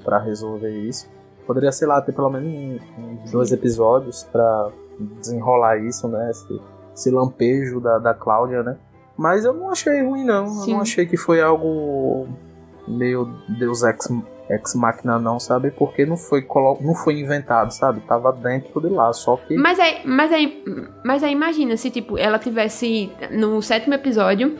[0.02, 1.10] para resolver isso.
[1.46, 4.70] Poderia, sei lá, ter pelo menos uns dois episódios para
[5.20, 6.30] desenrolar isso, né?
[6.30, 6.60] Esse,
[6.98, 8.76] esse lampejo da, da Cláudia, né?
[9.16, 10.46] Mas eu não achei ruim, não.
[10.48, 10.70] Sim.
[10.70, 12.26] Eu não achei que foi algo
[12.86, 14.08] meio Deus Ex,
[14.50, 15.70] ex Machina, não, sabe?
[15.70, 16.46] Porque não foi,
[16.80, 18.00] não foi inventado, sabe?
[18.00, 19.56] Tava dentro de lá, só que.
[19.56, 20.64] Mas aí, mas aí,
[21.04, 24.56] mas aí imagina se, tipo, ela tivesse no sétimo episódio.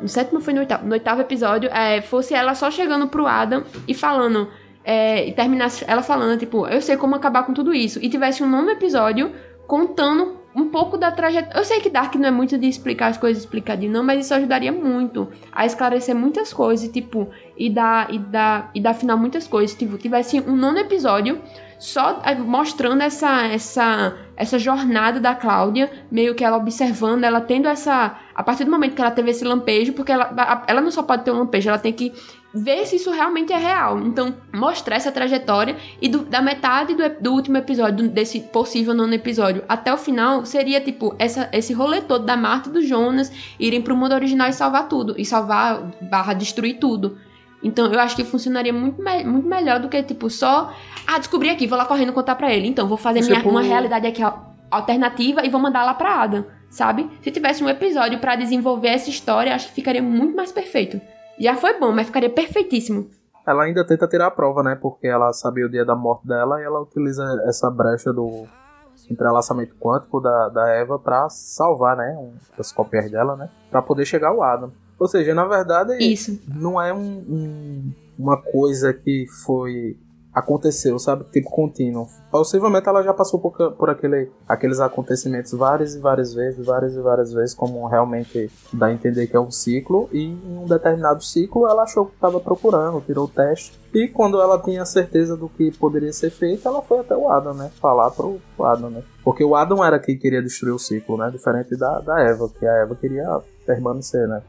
[0.00, 0.86] No sétimo foi no oitavo.
[0.86, 4.48] No oitavo episódio, é, fosse ela só chegando pro Adam e falando.
[4.84, 7.98] É, e terminasse ela falando, tipo, eu sei como acabar com tudo isso.
[8.02, 9.32] E tivesse um nono episódio
[9.66, 11.56] contando um pouco da trajetória.
[11.56, 14.34] Eu sei que Dark não é muito de explicar as coisas explicadinho, não, mas isso
[14.34, 19.46] ajudaria muito a esclarecer muitas coisas, tipo, e dar, e dar, e dar final muitas
[19.46, 19.76] coisas.
[19.76, 21.40] Tipo, tivesse um nono episódio
[21.78, 27.68] só eh, mostrando essa, essa, essa jornada da Cláudia, meio que ela observando, ela tendo
[27.68, 28.18] essa.
[28.34, 31.24] A partir do momento que ela teve esse lampejo, porque ela, ela não só pode
[31.24, 32.12] ter um lampejo, ela tem que
[32.52, 33.98] ver se isso realmente é real.
[34.00, 39.14] Então, mostrar essa trajetória e do, da metade do, do, último episódio, desse possível nono
[39.14, 43.30] episódio, até o final, seria tipo essa, esse rolê todo da Marta e do Jonas
[43.58, 45.14] irem pro mundo original e salvar tudo.
[45.18, 47.18] E salvar, barra destruir tudo.
[47.62, 50.72] Então eu acho que funcionaria muito, me muito melhor do que, tipo, só.
[51.06, 52.68] Ah, descobri aqui, vou lá correndo contar pra ele.
[52.68, 53.48] Então, vou fazer minha, tipo...
[53.48, 54.22] uma realidade aqui
[54.70, 57.10] alternativa e vou mandar lá pra Adam, sabe?
[57.22, 61.00] Se tivesse um episódio para desenvolver essa história, acho que ficaria muito mais perfeito.
[61.40, 63.08] Já foi bom, mas ficaria perfeitíssimo.
[63.46, 64.74] Ela ainda tenta tirar a prova, né?
[64.74, 68.46] Porque ela sabia o dia da morte dela e ela utiliza essa brecha do
[69.10, 72.14] entrelaçamento quântico da, da Eva para salvar, né?
[72.18, 73.48] Um, as cópias dela, né?
[73.70, 74.70] Para poder chegar ao Adam.
[74.98, 76.38] Ou seja, na verdade, Isso.
[76.46, 79.96] não é um, um, uma coisa que foi
[80.38, 81.24] aconteceu, sabe?
[81.32, 82.08] Tipo contínuo.
[82.30, 87.00] Possivelmente ela já passou por, por aquele, aqueles acontecimentos várias e várias vezes, várias e
[87.00, 90.08] várias vezes, como realmente dá a entender que é um ciclo.
[90.12, 93.78] E em um determinado ciclo ela achou que estava procurando, tirou o teste.
[93.94, 97.54] E quando ela tinha certeza do que poderia ser feito, ela foi até o Adam,
[97.54, 97.70] né?
[97.80, 99.02] Falar pro Adam, né?
[99.24, 101.30] Porque o Adam era quem queria destruir o ciclo, né?
[101.30, 104.42] Diferente da, da Eva, que a Eva queria permanecer, né?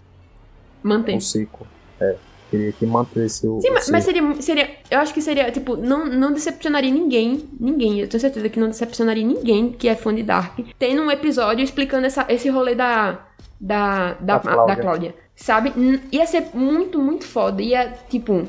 [0.83, 1.15] Manter.
[1.15, 1.65] O ciclo.
[1.99, 2.15] É.
[2.49, 3.61] Queria que mantesse o.
[3.61, 4.69] Sim, mas, mas seria, seria.
[4.89, 7.47] Eu acho que seria, tipo, não, não decepcionaria ninguém.
[7.59, 7.99] Ninguém.
[7.99, 10.59] Eu tenho certeza que não decepcionaria ninguém que é fã de Dark.
[10.79, 13.25] Tendo um episódio explicando essa, esse rolê da.
[13.61, 14.75] Da, da, da, Cláudia.
[14.75, 15.15] da Cláudia.
[15.35, 15.73] Sabe?
[16.11, 17.61] Ia ser muito, muito foda.
[17.61, 18.47] Ia, tipo.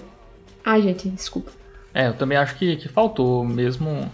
[0.64, 1.50] Ai, gente, desculpa.
[1.92, 4.10] É, eu também acho que, que faltou mesmo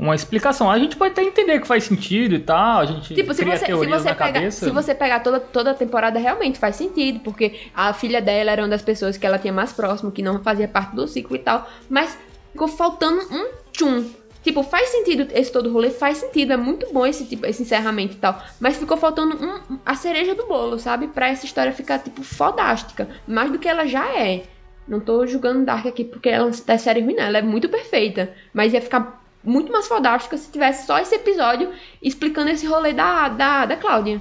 [0.00, 0.70] uma explicação.
[0.70, 3.58] A gente pode até entender que faz sentido e tal, a gente tipo, se cria
[3.58, 4.64] você, teorias se você na pega, cabeça.
[4.64, 8.62] Se você pegar toda, toda a temporada, realmente faz sentido, porque a filha dela era
[8.62, 11.40] uma das pessoas que ela tinha mais próximo, que não fazia parte do ciclo e
[11.40, 12.18] tal, mas
[12.50, 14.06] ficou faltando um tchum.
[14.42, 18.14] Tipo, faz sentido esse todo rolê, faz sentido, é muito bom esse tipo, esse encerramento
[18.14, 21.08] e tal, mas ficou faltando um, a cereja do bolo, sabe?
[21.08, 24.44] Pra essa história ficar, tipo, fodástica, mais do que ela já é.
[24.88, 27.22] Não tô julgando Dark aqui porque ela é série ruim, não.
[27.22, 28.32] Ela é muito perfeita.
[28.52, 31.72] Mas ia ficar muito mais fodástica se tivesse só esse episódio
[32.02, 34.20] explicando esse rolê da, da, da Cláudia.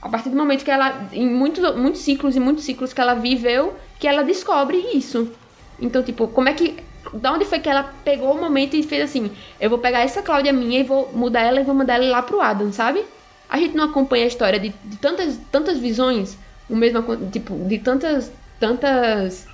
[0.00, 3.14] A partir do momento que ela, em muitos, muitos ciclos e muitos ciclos que ela
[3.14, 5.30] viveu, que ela descobre isso.
[5.80, 6.76] Então, tipo, como é que.
[7.12, 9.30] Da onde foi que ela pegou o momento e fez assim:
[9.60, 12.22] eu vou pegar essa Cláudia minha e vou mudar ela e vou mandar ela lá
[12.22, 13.04] pro Adam, sabe?
[13.48, 16.36] A gente não acompanha a história de, de tantas, tantas visões,
[16.68, 19.46] o mesmo, tipo, de tantas, tantas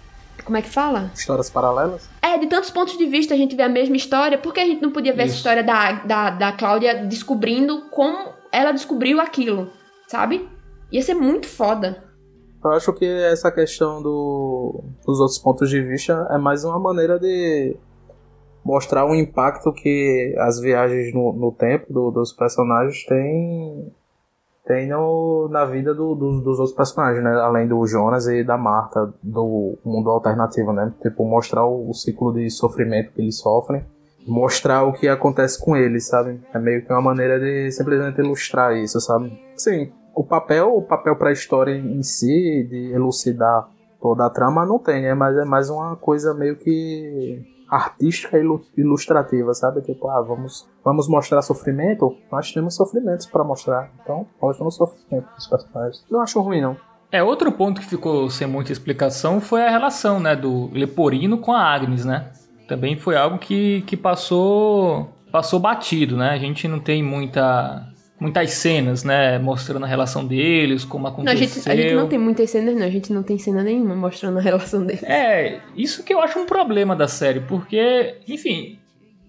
[0.45, 1.11] como é que fala?
[1.15, 2.09] Histórias paralelas?
[2.21, 4.67] É, de tantos pontos de vista a gente vê a mesma história, por que a
[4.67, 5.33] gente não podia ver Isso.
[5.33, 9.71] essa história da, da, da Cláudia descobrindo como ela descobriu aquilo,
[10.07, 10.49] sabe?
[10.91, 12.05] Ia ser muito foda.
[12.65, 17.19] Eu acho que essa questão do, dos outros pontos de vista é mais uma maneira
[17.19, 17.77] de
[18.65, 23.93] mostrar o impacto que as viagens no, no tempo do, dos personagens têm
[24.67, 27.33] tem no, na vida do, do, dos outros personagens, né?
[27.33, 30.93] Além do Jonas e da Marta, do mundo alternativo, né?
[31.03, 33.85] Tipo, mostrar o, o ciclo de sofrimento que eles sofrem,
[34.27, 36.41] mostrar o que acontece com eles, sabe?
[36.55, 39.37] É meio que uma maneira de simplesmente ilustrar isso, sabe?
[39.57, 43.69] Sim, o papel, o papel para a história em si, de elucidar
[44.01, 45.15] toda a trama, não tem, né?
[45.15, 47.43] Mas é mais uma coisa meio que
[47.73, 48.43] artística e
[48.77, 49.81] ilustrativa, sabe?
[49.81, 52.15] Tipo, ah, vamos, vamos mostrar sofrimento?
[52.31, 53.91] Nós temos sofrimentos para mostrar.
[54.03, 56.05] Então, mostra o sofrimento dos personagens.
[56.11, 56.77] Não acho ruim, não.
[57.11, 61.53] É, outro ponto que ficou sem muita explicação foi a relação, né, do Leporino com
[61.53, 62.31] a Agnes, né?
[62.69, 66.31] Também foi algo que, que passou passou batido, né?
[66.31, 67.87] A gente não tem muita
[68.23, 69.39] muitas cenas, né?
[69.39, 71.25] Mostrando a relação deles, como aconteceu.
[71.25, 72.87] Não, a, gente, a gente não tem muitas cenas, não.
[72.87, 75.03] A gente não tem cena nenhuma mostrando a relação deles.
[75.03, 78.79] É, isso que eu acho um problema da série, porque, enfim,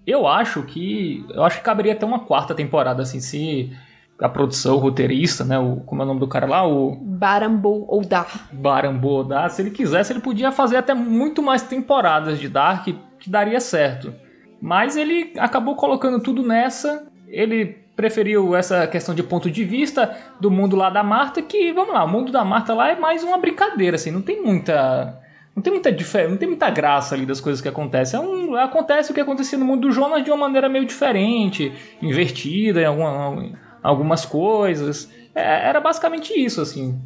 [0.05, 1.25] eu acho que.
[1.31, 3.71] Eu acho que caberia até uma quarta temporada, assim, se
[4.19, 5.57] a produção, o roteirista, né?
[5.57, 6.65] O, como é o nome do cara lá?
[6.65, 6.95] O.
[6.95, 8.47] Barambo Oldar.
[8.53, 9.49] Barambo Oldar.
[9.49, 12.87] Se ele quisesse, ele podia fazer até muito mais temporadas de Dark,
[13.19, 14.13] que daria certo.
[14.61, 17.07] Mas ele acabou colocando tudo nessa.
[17.27, 21.93] Ele preferiu essa questão de ponto de vista do mundo lá da Marta, que, vamos
[21.93, 25.21] lá, o mundo da Marta lá é mais uma brincadeira, assim, não tem muita.
[25.55, 28.19] Não tem muita diferença, não tem muita graça ali das coisas que acontecem.
[28.19, 31.71] É um, acontece o que acontecia no mundo do Jonas de uma maneira meio diferente,
[32.01, 33.51] invertida em alguma,
[33.83, 35.11] algumas coisas.
[35.35, 36.99] É, era basicamente isso, assim.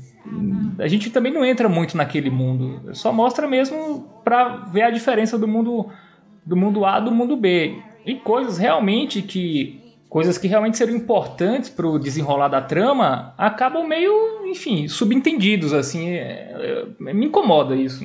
[0.80, 2.94] A gente também não entra muito naquele mundo.
[2.94, 5.90] Só mostra mesmo para ver a diferença do mundo
[6.46, 7.78] do mundo A do mundo B.
[8.06, 13.88] E coisas realmente que coisas que realmente seriam importantes para o desenrolar da trama acabam
[13.88, 16.10] meio, enfim, subentendidos, assim.
[16.10, 18.04] É, é, me incomoda isso.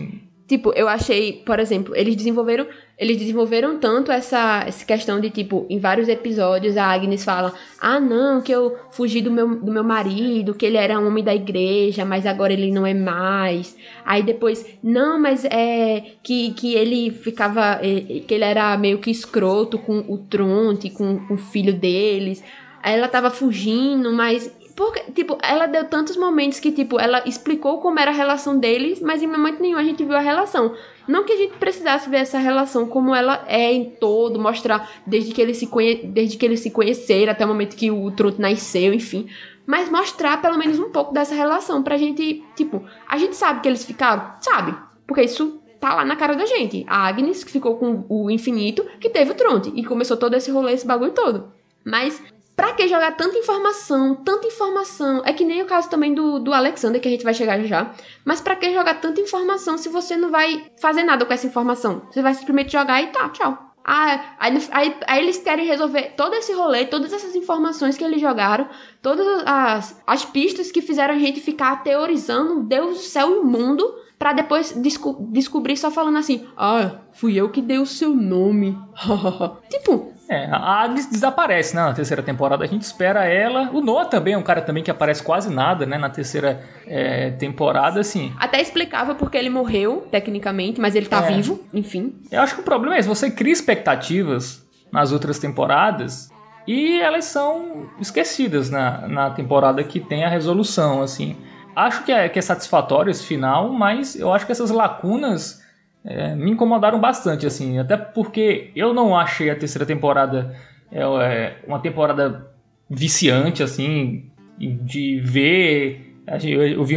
[0.52, 2.66] Tipo, eu achei, por exemplo, eles desenvolveram,
[2.98, 7.98] eles desenvolveram tanto essa, essa questão de, tipo, em vários episódios a Agnes fala: Ah,
[7.98, 11.34] não, que eu fugi do meu, do meu marido, que ele era um homem da
[11.34, 13.74] igreja, mas agora ele não é mais.
[14.04, 17.80] Aí depois, não, mas é que, que ele ficava.
[17.80, 22.44] Que ele era meio que escroto com o Tronte, com, com o filho deles.
[22.82, 27.78] Aí ela tava fugindo, mas porque, tipo, ela deu tantos momentos que, tipo, ela explicou
[27.78, 30.74] como era a relação deles, mas em momento nenhum a gente viu a relação.
[31.06, 35.32] Não que a gente precisasse ver essa relação como ela é em todo, mostrar desde
[35.32, 35.96] que eles se, conhe...
[35.96, 39.28] desde que eles se conheceram até o momento que o Truto nasceu, enfim.
[39.66, 43.68] Mas mostrar pelo menos um pouco dessa relação pra gente, tipo, a gente sabe que
[43.68, 44.34] eles ficaram?
[44.40, 44.74] Sabe.
[45.06, 46.84] Porque isso tá lá na cara da gente.
[46.88, 49.72] A Agnes, que ficou com o infinito, que teve o Tronte.
[49.74, 51.52] E começou todo esse rolê, esse bagulho todo.
[51.84, 52.22] Mas
[52.62, 55.20] Pra que jogar tanta informação, tanta informação?
[55.24, 57.92] É que nem o caso também do, do Alexander, que a gente vai chegar já.
[58.24, 62.02] Mas pra que jogar tanta informação se você não vai fazer nada com essa informação?
[62.08, 63.58] Você vai simplesmente jogar e tá, tchau.
[63.84, 68.20] Ah, aí, aí, aí, eles querem resolver todo esse rolê, todas essas informações que eles
[68.20, 68.68] jogaram,
[69.02, 73.44] todas as, as pistas que fizeram a gente ficar teorizando Deus do céu e o
[73.44, 78.14] mundo, para depois desco descobrir só falando assim: Ah, fui eu que dei o seu
[78.14, 78.78] nome.
[79.68, 83.70] tipo, é, a Agnes desaparece né, na terceira temporada, a gente espera ela.
[83.72, 87.30] O Noah também é um cara também que aparece quase nada, né, na terceira é,
[87.32, 88.32] temporada, assim.
[88.38, 91.32] Até explicava porque ele morreu, tecnicamente, mas ele tá é.
[91.34, 92.14] vivo, enfim.
[92.30, 96.30] Eu acho que o problema é esse, você cria expectativas nas outras temporadas
[96.66, 101.36] e elas são esquecidas na, na temporada que tem a resolução, assim.
[101.74, 105.61] Acho que é, que é satisfatório esse final, mas eu acho que essas lacunas
[106.04, 110.54] é, me incomodaram bastante, assim, até porque eu não achei a terceira temporada
[110.90, 112.50] é, é uma temporada
[112.90, 116.16] viciante, assim, de ver.
[116.26, 116.96] Eu vi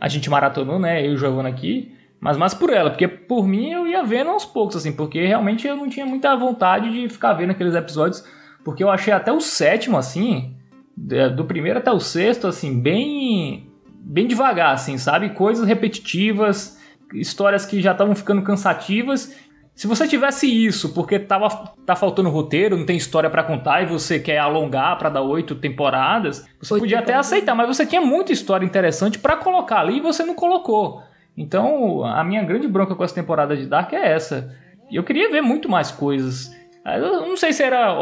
[0.00, 1.06] a gente maratonou, né?
[1.06, 4.44] Eu o Giovanna aqui, mas mais por ela, porque por mim eu ia vendo aos
[4.44, 8.24] poucos, assim, porque realmente eu não tinha muita vontade de ficar vendo aqueles episódios,
[8.64, 10.54] porque eu achei até o sétimo, assim,
[11.36, 13.70] do primeiro até o sexto, assim, bem.
[13.92, 15.30] bem devagar, assim, sabe?
[15.30, 16.77] Coisas repetitivas
[17.14, 19.34] histórias que já estavam ficando cansativas.
[19.74, 21.48] Se você tivesse isso, porque tava,
[21.86, 25.54] tá faltando roteiro, não tem história para contar e você quer alongar para dar oito
[25.54, 30.00] temporadas, você podia até aceitar, mas você tinha muita história interessante para colocar ali e
[30.00, 31.00] você não colocou.
[31.36, 34.52] Então, a minha grande bronca com essa temporada de Dark é essa.
[34.90, 36.50] Eu queria ver muito mais coisas.
[36.84, 37.94] Eu não sei se era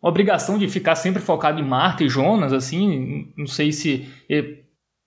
[0.00, 3.32] obrigação de ficar sempre focado em Marta e Jonas, assim.
[3.36, 4.08] Não sei se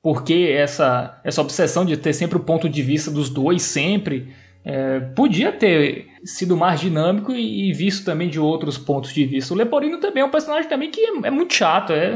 [0.01, 4.33] porque essa, essa obsessão de ter sempre o ponto de vista dos dois sempre
[4.63, 9.53] é, podia ter sido mais dinâmico e, e, visto também de outros pontos de vista.
[9.53, 12.13] O Leporino também é um personagem também que é, é muito chato, é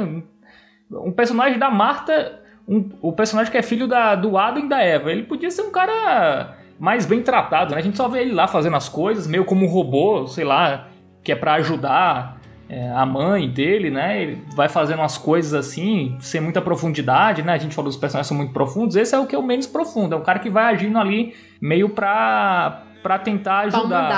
[0.91, 4.81] um personagem da Marta, um, o personagem que é filho da, do Adam e da
[4.81, 5.11] Eva.
[5.11, 7.77] Ele podia ser um cara mais bem tratado, né?
[7.77, 10.89] A gente só vê ele lá fazendo as coisas, meio como um robô, sei lá,
[11.23, 12.41] que é para ajudar
[12.73, 14.19] é, a mãe dele, né?
[14.19, 17.53] Ele vai fazendo umas coisas assim, sem muita profundidade, né?
[17.53, 18.95] A gente falou que os personagens são muito profundos.
[18.95, 20.15] Esse é o que é o menos profundo.
[20.15, 24.09] É o cara que vai agindo ali meio pra, pra tentar ajudar.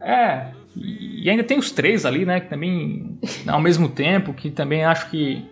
[0.00, 0.46] É.
[0.74, 2.40] E ainda tem os três ali, né?
[2.40, 5.44] Que também, ao mesmo tempo, que também acho que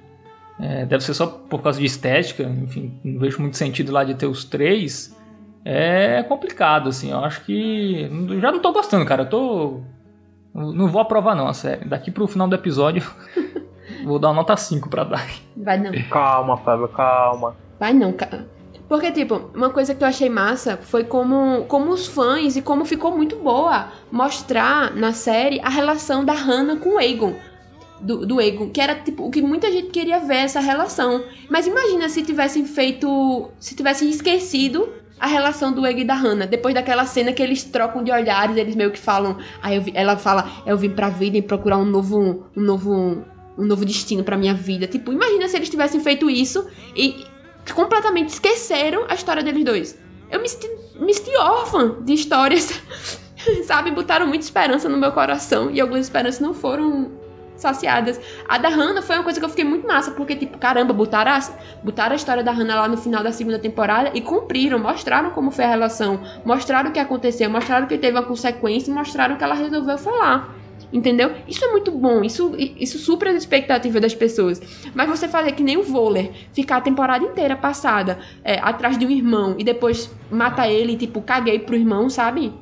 [0.59, 2.45] é, deve ser só por causa de estética.
[2.45, 5.15] Enfim, não vejo muito sentido lá de ter os três.
[5.63, 7.11] É complicado, assim.
[7.11, 8.09] Eu acho que.
[8.41, 9.25] Já não tô gostando, cara.
[9.25, 9.81] Eu tô
[10.57, 11.85] não vou aprovar não a série.
[11.85, 13.03] Daqui pro final do episódio,
[14.05, 15.31] vou dar uma nota 5 pra Dark.
[15.57, 15.93] Vai não.
[16.09, 17.55] Calma, Pablo, calma.
[17.79, 18.49] Vai não, cara.
[18.89, 22.85] Porque, tipo, uma coisa que eu achei massa foi como, como os fãs e como
[22.85, 27.35] ficou muito boa mostrar na série a relação da Hannah com o Aegon.
[28.01, 31.25] Do, do Aegon, que era tipo o que muita gente queria ver essa relação.
[31.51, 33.51] Mas imagina se tivessem feito.
[33.59, 36.47] Se tivessem esquecido a relação do Egg e da Hannah.
[36.47, 39.39] Depois daquela cena que eles trocam de olhares, eles meio que falam.
[39.63, 42.47] Aí vi, ela fala, eu vim pra vida e procurar um novo.
[42.57, 43.25] um novo.
[43.57, 44.87] um novo destino pra minha vida.
[44.87, 47.25] Tipo, imagina se eles tivessem feito isso e
[47.75, 49.99] completamente esqueceram a história deles dois.
[50.31, 52.81] Eu me senti, me senti órfã de histórias.
[53.65, 53.91] Sabe?
[53.93, 57.26] Botaram muita esperança no meu coração e algumas esperanças não foram
[57.57, 58.21] saciadas.
[58.49, 61.33] A da Hannah foi uma coisa que eu fiquei muito massa, porque, tipo, caramba, botaram
[61.33, 61.41] a,
[61.83, 65.51] botaram a história da Hannah lá no final da segunda temporada e cumpriram, mostraram como
[65.51, 69.55] foi a relação, mostraram o que aconteceu, mostraram que teve uma consequência mostraram que ela
[69.55, 70.55] resolveu falar.
[70.93, 71.33] Entendeu?
[71.49, 74.61] Isso é muito bom, isso, isso supra as expectativas das pessoas.
[74.95, 79.05] Mas você fazer que nem o Voller, ficar a temporada inteira passada é, atrás de
[79.05, 82.55] um irmão e depois mata ele, tipo, caguei pro irmão, sabe?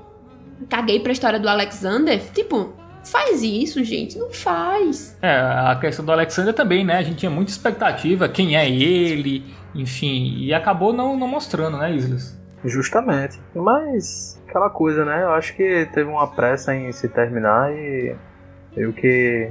[0.68, 2.20] Caguei pra história do Alexander.
[2.32, 2.72] Tipo,
[3.05, 4.19] faz isso, gente.
[4.19, 5.17] Não faz.
[5.23, 6.99] É, a questão do Alexander também, né?
[6.99, 9.45] A gente tinha muita expectativa, quem é ele,
[9.75, 12.39] enfim, e acabou não, não mostrando, né, Islas?
[12.65, 13.39] Justamente.
[13.55, 15.23] Mas aquela coisa, né?
[15.23, 18.17] Eu acho que teve uma pressa em se terminar e
[18.77, 19.51] eu que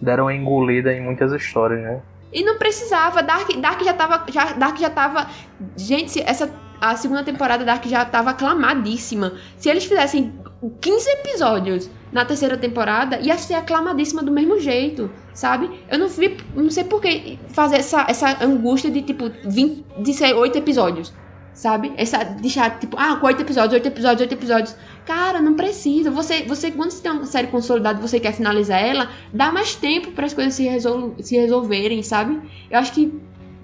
[0.00, 2.00] deram uma engolida em muitas histórias, né?
[2.32, 4.24] E não precisava, Dark, Dark já tava.
[4.30, 5.28] Já, Dark já tava.
[5.76, 6.50] Gente, essa.
[6.80, 9.34] A segunda temporada Dark já tava aclamadíssima.
[9.58, 10.32] Se eles fizessem
[10.80, 15.70] 15 episódios na terceira temporada ia ser aclamadíssima do mesmo jeito, sabe?
[15.88, 20.14] Eu não vi, não sei por que fazer essa, essa angústia de tipo 20, de
[20.14, 21.12] ser oito episódios,
[21.52, 21.92] sabe?
[21.96, 24.76] Essa deixar tipo, ah, oito episódios, oito episódios, oito episódios.
[25.06, 26.10] Cara, não precisa.
[26.10, 30.12] Você, você quando você tem uma série consolidada, você quer finalizar ela, dá mais tempo
[30.12, 32.40] para as coisas se, resol se resolverem, sabe?
[32.70, 33.12] Eu acho que,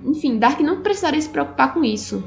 [0.04, 2.22] enfim, Dark não precisaria se preocupar com isso.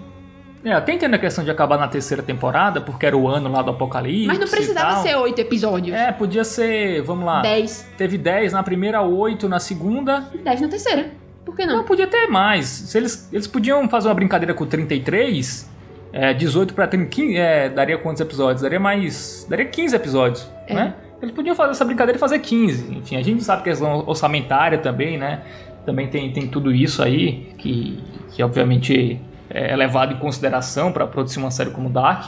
[0.64, 3.62] É, até entendo a questão de acabar na terceira temporada, porque era o ano lá
[3.62, 4.28] do Apocalipse.
[4.28, 5.95] Mas não precisava ser oito episódios.
[5.95, 7.41] É, podia ser, vamos lá.
[7.41, 7.88] Dez.
[7.97, 10.28] Teve dez na primeira, oito na segunda.
[10.34, 11.12] E dez na terceira.
[11.45, 11.78] Por que não?
[11.78, 12.66] Não, podia ter mais.
[12.66, 15.70] Se eles, eles podiam fazer uma brincadeira com 33,
[16.12, 18.62] é, 18 pra 30, 15, é, daria quantos episódios?
[18.62, 19.47] Daria mais.
[19.49, 20.74] Daria 15 episódios, é.
[20.74, 20.93] né?
[21.22, 22.97] Eles podiam fazer essa brincadeira e fazer 15.
[22.97, 25.41] Enfim, a gente sabe que é orçamentária também, né?
[25.86, 28.01] Também tem, tem tudo isso aí, que,
[28.32, 29.20] que obviamente
[29.50, 32.28] é levado em consideração para produzir uma série como Dark.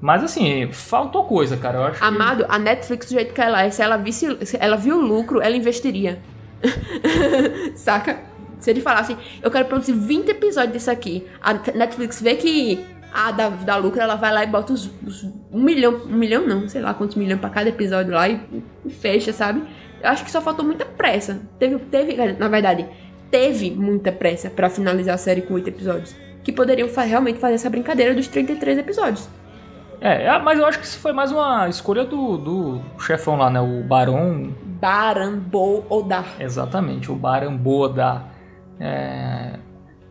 [0.00, 1.78] Mas assim, faltou coisa, cara.
[1.78, 2.52] Eu acho Amado, que...
[2.52, 5.40] a Netflix do jeito que ela é, se ela visse, se ela viu o lucro,
[5.40, 6.18] ela investiria.
[7.74, 8.18] Saca?
[8.58, 13.30] Se ele falasse, eu quero produzir 20 episódios disso aqui, a Netflix vê que a
[13.30, 16.68] da, da lucro, ela vai lá e bota os, os, um milhão, um milhão não,
[16.68, 18.40] sei lá quantos milhões para cada episódio lá e,
[18.84, 19.62] e, fecha, sabe?
[20.02, 21.40] Eu acho que só faltou muita pressa.
[21.58, 22.86] Teve, teve na verdade,
[23.30, 27.54] teve muita pressa para finalizar a série com oito episódios que poderiam fa realmente fazer
[27.54, 29.28] essa brincadeira dos 33 episódios.
[30.00, 33.50] É, é, mas eu acho que isso foi mais uma escolha do, do chefão lá,
[33.50, 33.60] né?
[33.60, 34.54] O Barão.
[34.80, 36.24] Baran Bo-Odar.
[36.38, 38.28] Exatamente, o Baran Bo-Odar.
[38.78, 39.58] É,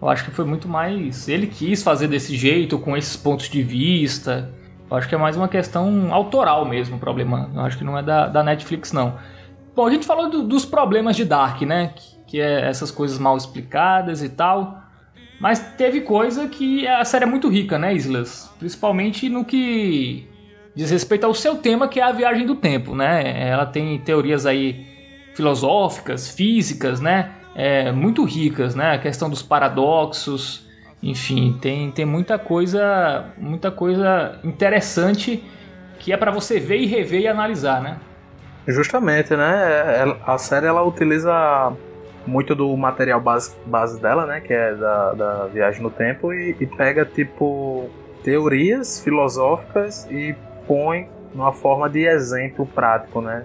[0.02, 1.30] eu acho que foi muito mais.
[1.30, 4.54] Ele quis fazer desse jeito, com esses pontos de vista.
[4.92, 7.50] Eu acho que é mais uma questão autoral mesmo o problema.
[7.56, 9.14] Eu acho que não é da, da Netflix, não.
[9.74, 11.94] Bom, a gente falou do, dos problemas de Dark, né?
[11.96, 14.84] Que, que é essas coisas mal explicadas e tal.
[15.40, 18.52] Mas teve coisa que a série é muito rica, né, Islas?
[18.58, 20.28] Principalmente no que
[20.76, 23.48] diz respeito ao seu tema, que é a viagem do tempo, né?
[23.50, 24.86] Ela tem teorias aí
[25.34, 27.32] filosóficas, físicas, né?
[27.56, 28.94] É, muito ricas, né?
[28.94, 30.66] A questão dos paradoxos,
[31.02, 35.44] enfim, tem, tem muita coisa, muita coisa interessante
[36.00, 37.98] que é para você ver e rever e analisar, né?
[38.68, 40.18] Justamente, né?
[40.26, 41.74] A série ela utiliza
[42.26, 44.42] muito do material base, base dela, né?
[44.42, 47.90] Que é da, da viagem no tempo, e, e pega, tipo,
[48.24, 50.36] teorias filosóficas e
[50.68, 53.44] põe numa forma de exemplo prático, né?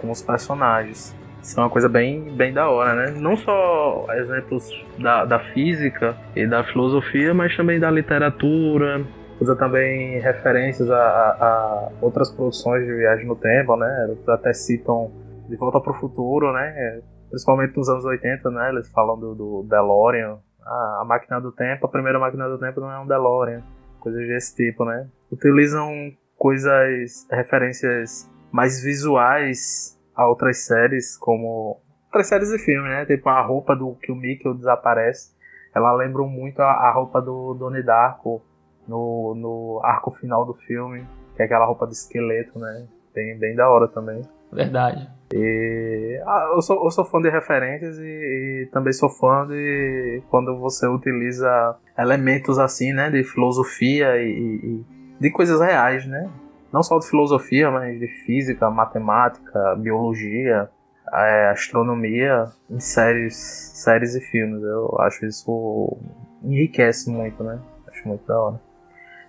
[0.00, 1.14] Com os personagens.
[1.42, 3.14] Isso é uma coisa bem, bem da hora, né?
[3.18, 9.04] Não só exemplos da, da física e da filosofia, mas também da literatura.
[9.40, 14.14] Usa também referências a, a, a outras produções de viagem no tempo, né?
[14.28, 15.10] Até citam
[15.48, 17.00] De Volta para o Futuro, né?
[17.32, 18.68] Principalmente nos anos 80, né?
[18.68, 20.38] Eles falam do, do DeLorean.
[20.62, 23.62] Ah, a máquina do tempo, a primeira máquina do tempo não é um DeLorean.
[23.98, 25.08] Coisas desse tipo, né?
[25.30, 25.90] Utilizam
[26.36, 33.06] coisas, referências mais visuais a outras séries, como outras séries e filmes, né?
[33.06, 35.34] Tipo a roupa do que o Mickey desaparece.
[35.74, 38.42] Ela lembra muito a, a roupa do Donnie Darko
[38.86, 42.86] no, no arco final do filme, que é aquela roupa de esqueleto, né?
[43.14, 44.20] Bem, bem da hora também.
[44.52, 45.08] Verdade.
[45.34, 50.22] E ah, eu, sou, eu sou fã de referências e, e, também sou fã de
[50.28, 54.84] quando você utiliza elementos assim, né, de filosofia e, e,
[55.18, 56.30] de coisas reais, né?
[56.72, 60.68] Não só de filosofia, mas de física, matemática, biologia,
[61.12, 64.62] é, astronomia em séries, séries e filmes.
[64.62, 65.96] Eu acho isso
[66.42, 67.58] enriquece muito, né?
[67.88, 68.60] Acho muito da hora.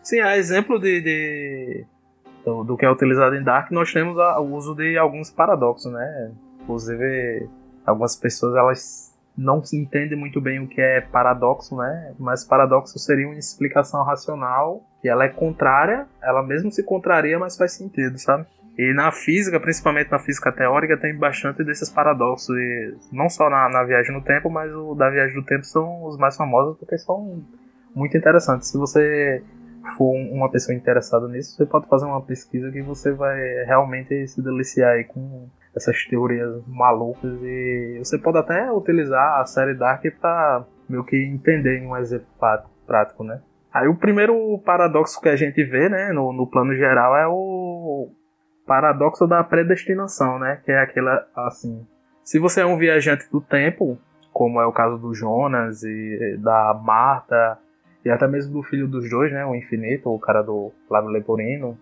[0.01, 1.85] Sim, há exemplo de, de
[2.45, 5.91] do, do, que é utilizado em Dark, nós temos a, o uso de alguns paradoxos,
[5.91, 6.31] né?
[6.61, 7.49] Inclusive,
[7.85, 12.13] algumas pessoas elas não se entendem muito bem o que é paradoxo, né?
[12.19, 17.57] Mas paradoxo seria uma explicação racional que ela é contrária, ela mesmo se contraria, mas
[17.57, 18.45] faz sentido, sabe?
[18.77, 22.55] E na física, principalmente na física teórica, tem bastante desses paradoxos.
[22.55, 26.05] E não só na, na, viagem no tempo, mas o da viagem do tempo são
[26.05, 27.43] os mais famosos porque são
[27.93, 28.69] muito interessantes.
[28.69, 29.43] Se você
[29.97, 34.41] for uma pessoa interessada nisso, você pode fazer uma pesquisa que você vai realmente se
[34.41, 40.65] deliciar aí com essas teorias malucas e você pode até utilizar a série Dark para
[40.87, 42.27] meio que entender um exemplo
[42.85, 43.41] prático, né?
[43.73, 48.11] Aí o primeiro paradoxo que a gente vê, né, no, no plano geral é o
[48.67, 50.61] paradoxo da predestinação, né?
[50.63, 51.85] Que é aquela assim,
[52.23, 53.97] se você é um viajante do tempo,
[54.31, 57.57] como é o caso do Jonas e da Marta
[58.05, 59.45] e até mesmo do filho dos dois, né?
[59.45, 61.77] O Infinito, o cara do Flávio Leporino.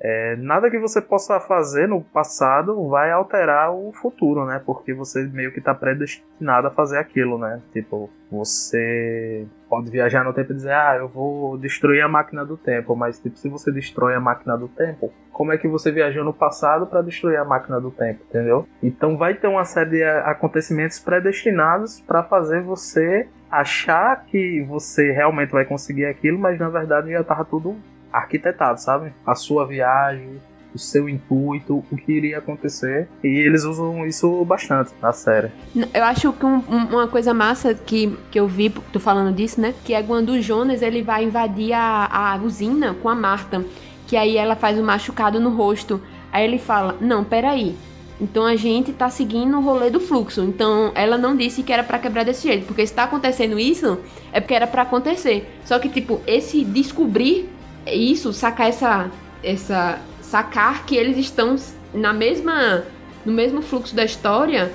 [0.00, 4.60] é, nada que você possa fazer no passado vai alterar o futuro, né?
[4.64, 7.60] Porque você meio que tá predestinado a fazer aquilo, né?
[7.72, 12.56] Tipo, você pode viajar no tempo e dizer, ah, eu vou destruir a máquina do
[12.56, 16.24] tempo, mas tipo, se você destrói a máquina do tempo, como é que você viajou
[16.24, 18.66] no passado para destruir a máquina do tempo, entendeu?
[18.82, 25.50] Então vai ter uma série de acontecimentos predestinados para fazer você achar que você realmente
[25.50, 27.76] vai conseguir aquilo, mas na verdade já tava tudo
[28.12, 29.12] arquitetado, sabe?
[29.26, 30.40] A sua viagem,
[30.74, 33.08] o seu intuito, o que iria acontecer.
[33.22, 35.50] E eles usam isso bastante na série.
[35.92, 39.74] Eu acho que um, uma coisa massa que, que eu vi, tu falando disso, né?
[39.84, 43.64] Que é quando o Jonas ele vai invadir a, a usina com a Marta.
[44.06, 46.00] Que aí ela faz o um machucado no rosto.
[46.32, 47.74] Aí ele fala: Não, peraí.
[48.20, 50.42] Então a gente tá seguindo o rolê do fluxo.
[50.42, 52.66] Então ela não disse que era para quebrar desse jeito.
[52.66, 53.98] Porque se tá acontecendo isso,
[54.32, 55.50] é porque era para acontecer.
[55.64, 57.48] Só que, tipo, esse descobrir
[57.86, 59.10] isso, sacar essa.
[59.42, 59.98] essa.
[60.22, 61.56] sacar que eles estão
[61.92, 62.84] na mesma.
[63.24, 64.72] no mesmo fluxo da história.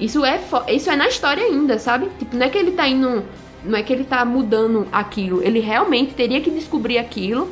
[0.00, 2.08] Isso é, isso é na história ainda, sabe?
[2.18, 3.22] Tipo, não é que ele tá indo.
[3.62, 5.42] Não é que ele tá mudando aquilo.
[5.42, 7.48] Ele realmente teria que descobrir aquilo.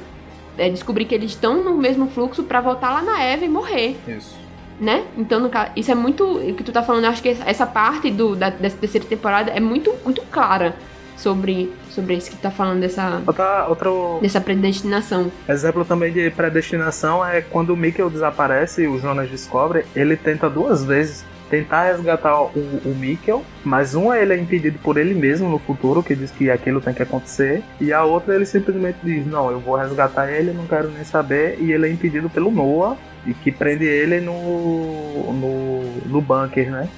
[0.57, 3.97] É, descobrir que eles estão no mesmo fluxo para voltar lá na Eva e morrer.
[4.09, 4.48] Isso.
[4.81, 5.05] Né?
[5.17, 6.25] Então, no caso, isso é muito.
[6.25, 9.51] O que tu tá falando, eu acho que essa parte do, da, dessa terceira temporada
[9.51, 10.77] é muito, muito clara
[11.17, 15.31] sobre, sobre isso que tá falando dessa, outra, outro dessa predestinação.
[15.49, 20.49] Exemplo também de predestinação é quando o Mikkel desaparece e o Jonas descobre, ele tenta
[20.49, 25.49] duas vezes tentar resgatar o, o Mikkel, mas uma ele é impedido por ele mesmo
[25.49, 29.27] no futuro, que diz que aquilo tem que acontecer, e a outra ele simplesmente diz,
[29.27, 32.97] não, eu vou resgatar ele, não quero nem saber, e ele é impedido pelo Noah,
[33.27, 36.89] e que prende ele no, no, no bunker, né?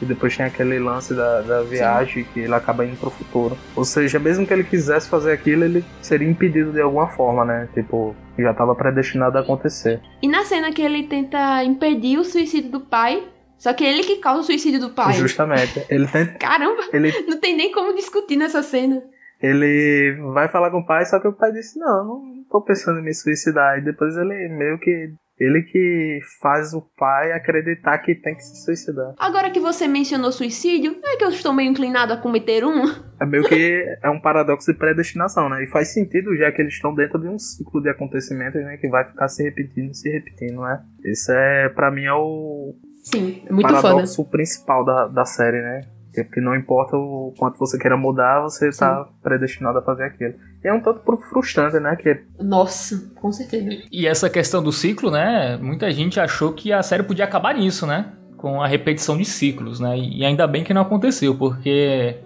[0.00, 2.30] E depois tem aquele lance da, da viagem Sim.
[2.32, 3.56] que ele acaba indo pro futuro.
[3.76, 7.68] Ou seja, mesmo que ele quisesse fazer aquilo, ele seria impedido de alguma forma, né?
[7.74, 10.00] Tipo, já estava predestinado a acontecer.
[10.22, 13.22] E na cena que ele tenta impedir o suicídio do pai,
[13.60, 15.12] só que ele que causa o suicídio do pai.
[15.12, 15.84] Justamente.
[15.90, 16.38] Ele tenta.
[16.38, 16.82] Caramba!
[16.94, 17.12] Ele...
[17.28, 19.02] Não tem nem como discutir nessa cena.
[19.38, 23.00] Ele vai falar com o pai, só que o pai disse: Não, não tô pensando
[23.00, 23.78] em me suicidar.
[23.78, 28.64] E depois ele meio que ele que faz o pai acreditar que tem que se
[28.64, 29.14] suicidar.
[29.18, 32.84] Agora que você mencionou suicídio, é que eu estou meio inclinado a cometer um.
[33.20, 35.64] É meio que é um paradoxo de predestinação, né?
[35.64, 38.78] E faz sentido já que eles estão dentro de um ciclo de acontecimentos, né?
[38.78, 40.82] Que vai ficar se repetindo, se repetindo, né?
[41.04, 42.74] Isso é, para mim, é o
[43.12, 44.28] Sim, é muito paradoxo foda.
[44.30, 45.80] principal da, da série, né?
[46.12, 50.34] Porque não importa o quanto você queira mudar, você está predestinado a fazer aquilo.
[50.62, 51.94] E é um tanto frustrante, né?
[51.96, 52.22] Que...
[52.40, 53.68] Nossa, com certeza.
[53.92, 55.56] E essa questão do ciclo, né?
[55.56, 58.12] Muita gente achou que a série podia acabar nisso, né?
[58.36, 59.96] Com a repetição de ciclos, né?
[59.96, 62.18] E ainda bem que não aconteceu, porque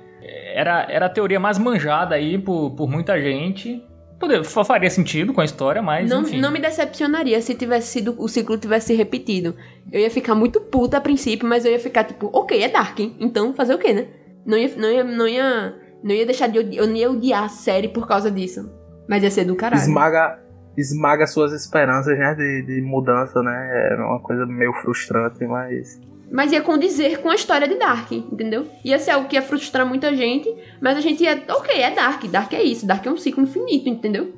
[0.54, 3.84] era, era a teoria mais manjada aí por, por muita gente.
[4.24, 6.08] Poder, faria sentido com a história, mas.
[6.08, 6.40] Não, enfim.
[6.40, 9.54] não me decepcionaria se tivesse sido o ciclo tivesse repetido.
[9.92, 12.98] Eu ia ficar muito puta a princípio, mas eu ia ficar tipo, ok, é Dark,
[13.20, 14.06] então fazer o quê, né?
[14.46, 17.48] Não ia, não ia, não ia, não ia deixar de eu não ia odiar a
[17.48, 18.72] série por causa disso.
[19.06, 19.82] Mas ia ser do caralho.
[19.82, 20.38] Esmaga,
[20.74, 23.90] esmaga suas esperanças, né, de, de mudança, né?
[23.92, 26.00] É uma coisa meio frustrante, mas
[26.34, 28.66] mas ia condizer com a história de Dark, entendeu?
[28.84, 32.24] Ia ser algo que ia frustrar muita gente, mas a gente ia, ok, é Dark,
[32.24, 34.34] Dark é isso, Dark é um ciclo infinito, entendeu?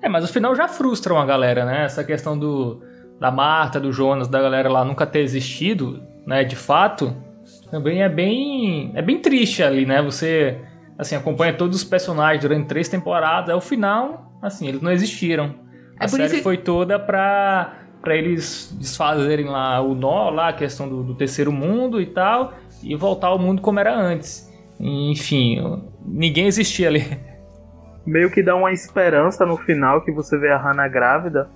[0.00, 1.86] É, mas o final já frustra uma galera, né?
[1.86, 2.80] Essa questão do
[3.18, 7.16] da Marta, do Jonas, da galera lá nunca ter existido, né, de fato,
[7.68, 10.00] também é bem é bem triste ali, né?
[10.02, 10.60] Você
[10.96, 15.52] assim acompanha todos os personagens durante três temporadas, é o final, assim, eles não existiram.
[15.98, 16.42] É a série isso...
[16.44, 21.50] foi toda pra para eles desfazerem lá o nó, lá a questão do, do, terceiro
[21.50, 22.52] mundo e tal,
[22.82, 24.52] e voltar ao mundo como era antes.
[24.78, 27.02] Enfim, ninguém existia ali.
[28.06, 31.48] Meio que dá uma esperança no final que você vê a Hannah grávida,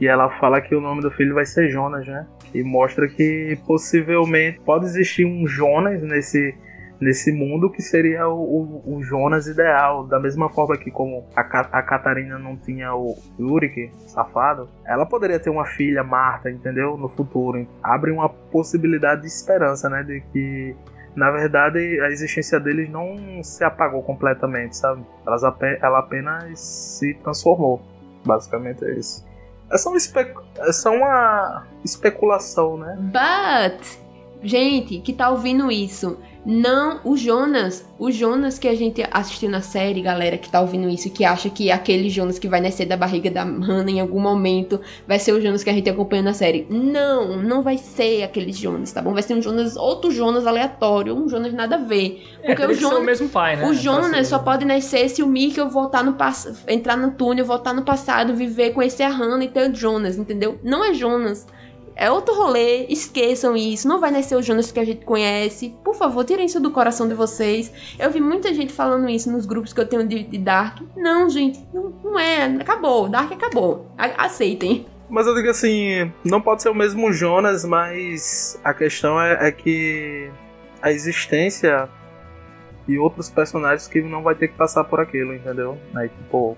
[0.00, 2.26] e ela fala que o nome do filho vai ser Jonas, né?
[2.52, 6.52] E mostra que possivelmente pode existir um Jonas nesse
[7.02, 10.06] nesse mundo que seria o, o, o, Jonas ideal.
[10.06, 15.50] Da mesma forma que como a, Catarina não tinha o Yurik, safado, ela poderia ter
[15.50, 16.96] uma filha, Marta, entendeu?
[16.96, 17.66] No futuro.
[17.82, 20.04] Abre uma possibilidade de esperança, né?
[20.04, 20.76] De que
[21.16, 25.04] na verdade a existência deles não se apagou completamente, sabe?
[25.26, 25.42] Elas,
[25.80, 27.82] ela apenas se transformou.
[28.24, 29.26] Basicamente é isso.
[29.70, 30.20] É só, uma espe
[30.58, 32.96] é só uma especulação, né?
[32.98, 33.84] But,
[34.42, 39.60] gente que tá ouvindo isso, Não, o Jonas, o Jonas que a gente assistiu na
[39.60, 42.96] série, galera que tá ouvindo isso, que acha que aquele Jonas que vai nascer da
[42.96, 46.34] barriga da Hannah em algum momento vai ser o Jonas que a gente acompanha na
[46.34, 46.66] série.
[46.68, 49.12] Não, não vai ser aquele Jonas, tá bom?
[49.12, 52.26] Vai ser um Jonas, outro Jonas aleatório, um Jonas nada a ver.
[52.42, 53.68] É, Porque o Jonas, o mesmo pai, né?
[53.68, 57.72] o Jonas só pode nascer se o Mikkel voltar no passado, entrar no túnel, voltar
[57.72, 60.58] no passado, viver, conhecer a Hannah e ter o Jonas, entendeu?
[60.64, 61.46] Não é Jonas.
[61.94, 63.86] É outro rolê, esqueçam isso.
[63.86, 65.74] Não vai nascer o Jonas que a gente conhece.
[65.84, 67.72] Por favor, tirem isso do coração de vocês.
[67.98, 70.80] Eu vi muita gente falando isso nos grupos que eu tenho de, de Dark.
[70.96, 72.44] Não, gente, não, não é.
[72.44, 73.08] Acabou.
[73.08, 73.86] Dark acabou.
[73.96, 74.86] A aceitem.
[75.08, 79.52] Mas eu digo assim, não pode ser o mesmo Jonas, mas a questão é, é
[79.52, 80.30] que
[80.80, 81.88] a existência
[82.88, 85.78] e outros personagens que não vai ter que passar por aquilo, entendeu?
[85.94, 86.56] Aí, tipo,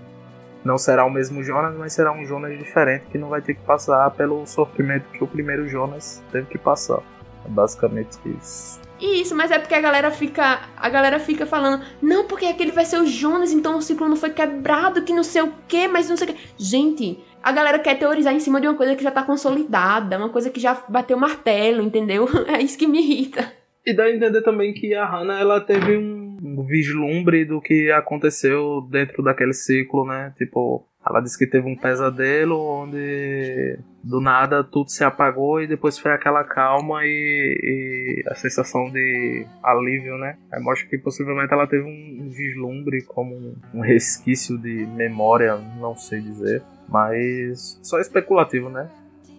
[0.65, 3.61] não será o mesmo Jonas, mas será um Jonas diferente que não vai ter que
[3.61, 7.03] passar pelo sofrimento que o primeiro Jonas teve que passar.
[7.45, 8.81] É basicamente isso.
[8.99, 10.61] Isso, mas é porque a galera fica.
[10.75, 14.15] A galera fica falando, não, porque aquele vai ser o Jonas, então o ciclo não
[14.15, 16.39] foi quebrado, que não sei o quê, mas não sei o quê.
[16.57, 20.29] Gente, a galera quer teorizar em cima de uma coisa que já tá consolidada, uma
[20.29, 22.27] coisa que já bateu martelo, entendeu?
[22.47, 23.53] É isso que me irrita.
[23.85, 26.24] E dá a entender também que a Hannah ela teve um
[26.67, 30.33] vislumbre do que aconteceu dentro daquele ciclo, né?
[30.37, 35.99] Tipo, ela disse que teve um pesadelo onde do nada tudo se apagou e depois
[35.99, 40.37] foi aquela calma e, e a sensação de alívio, né?
[40.51, 46.21] Aí mostra que possivelmente ela teve um vislumbre como um resquício de memória, não sei
[46.21, 48.89] dizer, mas só especulativo, né?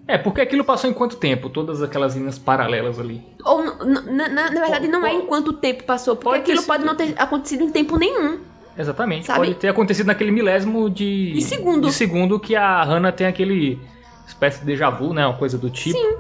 [0.09, 1.50] É, porque aquilo passou em quanto tempo?
[1.50, 3.22] Todas aquelas linhas paralelas ali.
[3.44, 6.84] Ou, na, na, na verdade, não é em quanto tempo passou, porque pode aquilo pode
[6.84, 8.38] não ter acontecido em tempo nenhum.
[8.78, 9.26] Exatamente.
[9.26, 9.38] Sabe?
[9.40, 11.88] Pode ter acontecido naquele milésimo de, de segundo.
[11.88, 13.80] De segundo que a Hannah tem aquele
[14.26, 15.26] espécie de déjà vu, né?
[15.26, 15.98] Uma coisa do tipo.
[15.98, 16.16] Sim.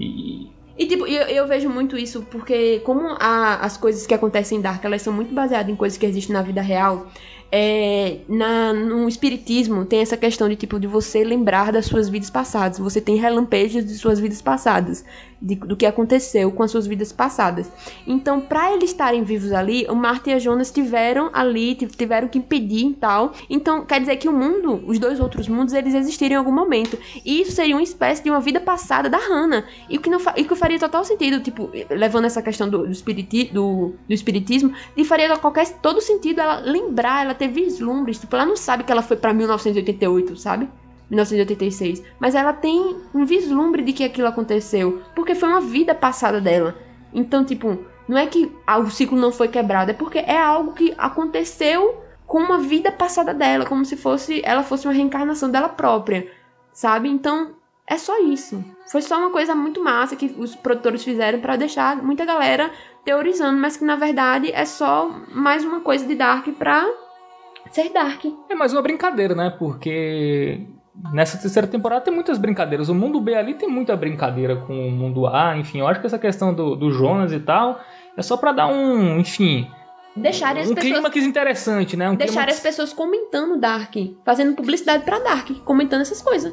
[0.00, 0.50] E.
[0.78, 4.60] E tipo, eu, eu vejo muito isso porque como a, as coisas que acontecem em
[4.62, 7.06] Dark, elas são muito baseadas em coisas que existem na vida real,
[7.52, 12.30] é, na, no espiritismo tem essa questão de tipo de você lembrar das suas vidas
[12.30, 12.78] passadas.
[12.78, 15.04] Você tem relampejos de suas vidas passadas,
[15.40, 17.70] de, do que aconteceu com as suas vidas passadas.
[18.06, 22.38] Então, para eles estarem vivos ali, o Marta e a Jonas tiveram ali, tiveram que
[22.38, 23.32] impedir e tal.
[23.48, 26.98] Então, quer dizer que o mundo, os dois outros mundos, eles existiram em algum momento.
[27.24, 29.64] E isso seria uma espécie de uma vida passada da Hannah.
[29.88, 32.92] E o que, não e que faria total sentido, tipo, levando essa questão do, do,
[32.92, 38.18] espiriti, do, do espiritismo, e faria qualquer todo sentido ela lembrar, ela ter vislumbres.
[38.18, 40.68] Tipo, ela não sabe que ela foi para 1988, sabe?
[41.10, 42.02] 1986.
[42.18, 45.02] Mas ela tem um vislumbre de que aquilo aconteceu.
[45.14, 46.76] Porque foi uma vida passada dela.
[47.12, 50.94] Então, tipo, não é que o ciclo não foi quebrado, é porque é algo que
[50.96, 56.30] aconteceu com uma vida passada dela, como se fosse ela fosse uma reencarnação dela própria,
[56.72, 57.08] sabe?
[57.08, 57.56] Então,
[57.86, 58.64] é só isso.
[58.90, 62.70] Foi só uma coisa muito massa que os produtores fizeram para deixar muita galera
[63.04, 66.86] teorizando, mas que na verdade é só mais uma coisa de Dark pra
[67.72, 68.24] ser Dark.
[68.48, 69.50] É mais uma brincadeira, né?
[69.58, 70.66] Porque
[71.12, 72.88] nessa terceira temporada tem muitas brincadeiras.
[72.88, 75.80] O mundo B ali tem muita brincadeira com o mundo A, enfim.
[75.80, 77.80] Eu acho que essa questão do, do Jonas e tal
[78.16, 79.68] é só para dar um, enfim.
[80.16, 80.92] Deixar as um pessoas.
[80.92, 82.10] clima que interessante, né?
[82.10, 86.52] Um deixar as pessoas comentando Dark, fazendo publicidade para Dark, comentando essas coisas.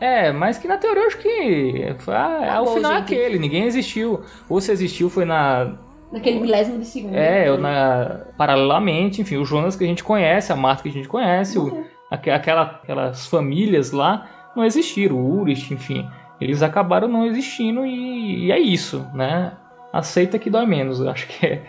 [0.00, 4.20] É, mas que na teoria eu acho que ah, o final é aquele, ninguém existiu.
[4.48, 5.78] Ou se existiu foi na
[6.10, 7.14] Naquele milésimo de segundo.
[7.14, 7.56] É, né?
[7.56, 11.58] na, paralelamente, enfim, o Jonas que a gente conhece, a Marta que a gente conhece,
[11.58, 11.66] uhum.
[11.66, 16.08] o, aquela, aquelas famílias lá não existiram, o Urich, enfim,
[16.40, 19.52] eles acabaram não existindo e, e, é isso, né?
[19.92, 21.62] Aceita que dói menos, eu acho que é.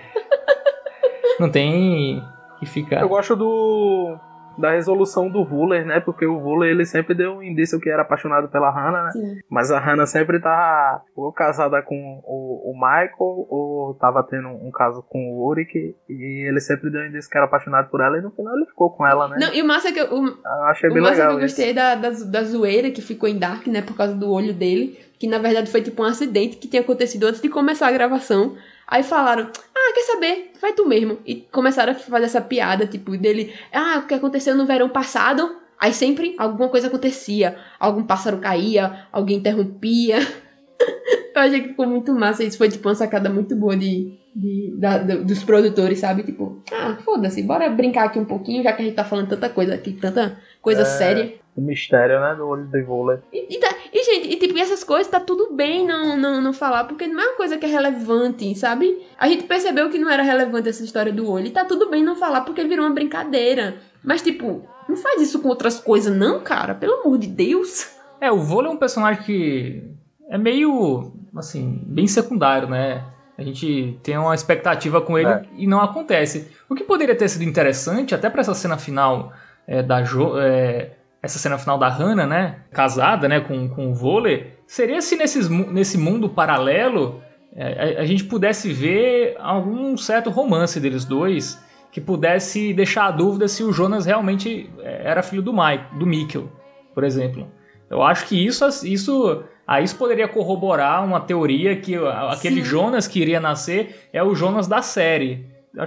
[1.39, 2.23] não tem
[2.59, 3.01] que ficar.
[3.01, 4.17] Eu gosto do
[4.57, 5.99] da resolução do Vuller, né?
[5.99, 9.11] Porque o Vuller ele sempre deu um indício que era apaixonado pela Hannah, né?
[9.11, 9.39] Sim.
[9.49, 14.71] Mas a Hannah sempre tá ou casada com o, o Michael ou tava tendo um
[14.71, 18.17] caso com o Ulrich e ele sempre deu um indício que era apaixonado por ela
[18.17, 19.37] e no final ele ficou com ela, né?
[19.39, 21.29] Não, e o massa é que eu, o, eu achei bem o legal.
[21.29, 23.81] Que eu gostei da, da, da zoeira que ficou em Dark, né?
[23.81, 24.99] Por causa do olho dele.
[25.19, 28.55] Que na verdade foi tipo um acidente que tinha acontecido antes de começar a gravação.
[28.87, 29.49] Aí falaram,
[29.87, 30.51] ah, quer saber?
[30.61, 31.19] Vai tu mesmo.
[31.25, 35.57] E começaram a fazer essa piada, tipo, dele, ah, o que aconteceu no verão passado?
[35.79, 37.55] Aí sempre alguma coisa acontecia.
[37.79, 40.17] Algum pássaro caía, alguém interrompia.
[41.35, 42.43] Eu achei que ficou muito massa.
[42.43, 46.23] Isso foi, tipo, uma sacada muito boa de, de da, dos produtores, sabe?
[46.23, 49.49] Tipo, ah, foda-se, bora brincar aqui um pouquinho, já que a gente tá falando tanta
[49.49, 50.85] coisa aqui, tanta coisa é...
[50.85, 53.17] séria o mistério, né, do olho de vôlei.
[53.33, 56.53] E, e, tá, e, gente, e tipo, essas coisas tá tudo bem não, não, não
[56.53, 59.03] falar, porque não é uma coisa que é relevante, sabe?
[59.17, 62.03] A gente percebeu que não era relevante essa história do olho, e tá tudo bem
[62.03, 63.77] não falar, porque virou uma brincadeira.
[64.03, 67.89] Mas, tipo, não faz isso com outras coisas, não, cara, pelo amor de Deus.
[68.21, 69.83] É, o vôlei é um personagem que
[70.29, 73.03] é meio, assim, bem secundário, né?
[73.35, 75.43] A gente tem uma expectativa com ele É.
[75.55, 76.51] e não acontece.
[76.69, 79.33] O que poderia ter sido interessante, até para essa cena final
[79.67, 80.91] é, da Jo, é,
[81.21, 85.49] essa cena final da Hannah, né, casada, né, com, com o vôlei, seria se nesses,
[85.49, 87.21] nesse mundo paralelo
[87.55, 91.61] é, a, a gente pudesse ver algum certo romance deles dois
[91.91, 96.05] que pudesse deixar a dúvida se o Jonas realmente é, era filho do Mike, do
[96.05, 96.49] Mikkel,
[96.93, 97.51] por exemplo.
[97.89, 101.95] Eu acho que isso, isso aí isso poderia corroborar uma teoria que
[102.29, 102.65] aquele Sim.
[102.65, 105.45] Jonas que iria nascer é o Jonas da série.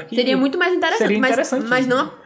[0.09, 1.95] Seria muito mais interessante, mas, interessante mas isso.
[1.95, 2.20] não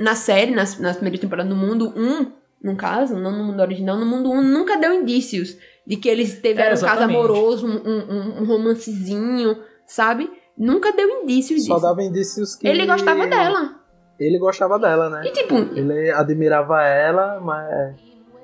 [0.00, 2.32] na série, nas, nas primeiras temporadas, no mundo 1,
[2.62, 6.40] no caso, não no mundo original, no mundo 1 nunca deu indícios de que eles
[6.40, 10.30] tiveram É, um caso amoroso, um, um, um romancezinho, sabe?
[10.56, 11.86] Nunca deu indícios Só disso.
[11.86, 12.68] dava indícios que.
[12.68, 13.80] Ele gostava dela.
[14.20, 15.22] Ele gostava dela, né?
[15.26, 17.96] E tipo, Ele admirava ela, mas.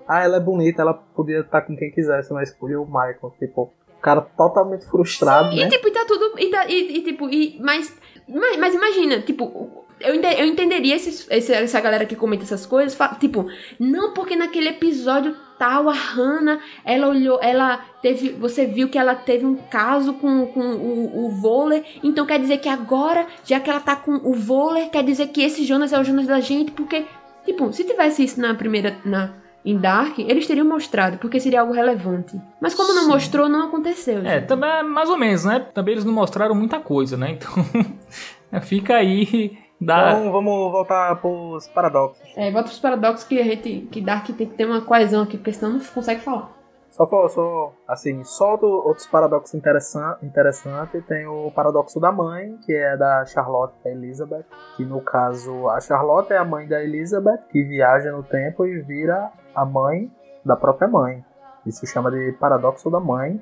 [0.08, 3.34] Ah, ela é bonita, ela podia estar com quem quisesse, mas escolheu o Michael.
[3.38, 5.68] Tipo, o cara totalmente frustrado, E né?
[5.68, 6.32] tipo, e tá tudo.
[6.40, 7.94] E, tá- e- e, tipo, e, mas,
[8.26, 8.56] mas.
[8.58, 12.96] mas imagina, tipo, eu, eu entenderia esses, esse- essa galera que comenta essas coisas.
[13.18, 13.46] Tipo,
[13.78, 18.30] não porque naquele episódio tal, a Hannah, ela olhou, ela teve.
[18.32, 21.84] Você viu que ela teve um caso com, com o, o vôlei.
[22.02, 25.42] Então quer dizer que agora, já que ela tá com o vôlei, quer dizer que
[25.42, 27.04] esse Jonas é o Jonas da gente, porque.
[27.44, 28.96] Tipo, se tivesse isso na primeira.
[29.04, 29.32] Na,
[29.64, 32.40] em Dark, eles teriam mostrado, porque seria algo relevante.
[32.60, 33.08] Mas como não Sim.
[33.08, 34.18] mostrou, não aconteceu.
[34.24, 34.46] É, gente.
[34.46, 35.58] também é mais ou menos, né?
[35.74, 37.32] Também eles não mostraram muita coisa, né?
[37.32, 37.52] Então
[38.62, 42.20] fica aí da Então vamos voltar pros paradoxos.
[42.36, 43.88] É, volta pros paradoxos que a gente.
[43.92, 46.56] que Dark tem que ter uma coesão aqui, porque senão não consegue falar.
[46.90, 51.04] Só, só assim, só do- outros paradoxos interessan- interessantes.
[51.06, 54.44] Tem o paradoxo da mãe, que é da Charlotte e da Elizabeth.
[54.76, 58.80] Que no caso, a Charlotte é a mãe da Elizabeth, que viaja no tempo e
[58.80, 60.10] vira a mãe
[60.44, 61.24] da própria mãe.
[61.64, 63.40] Isso se chama de paradoxo da mãe.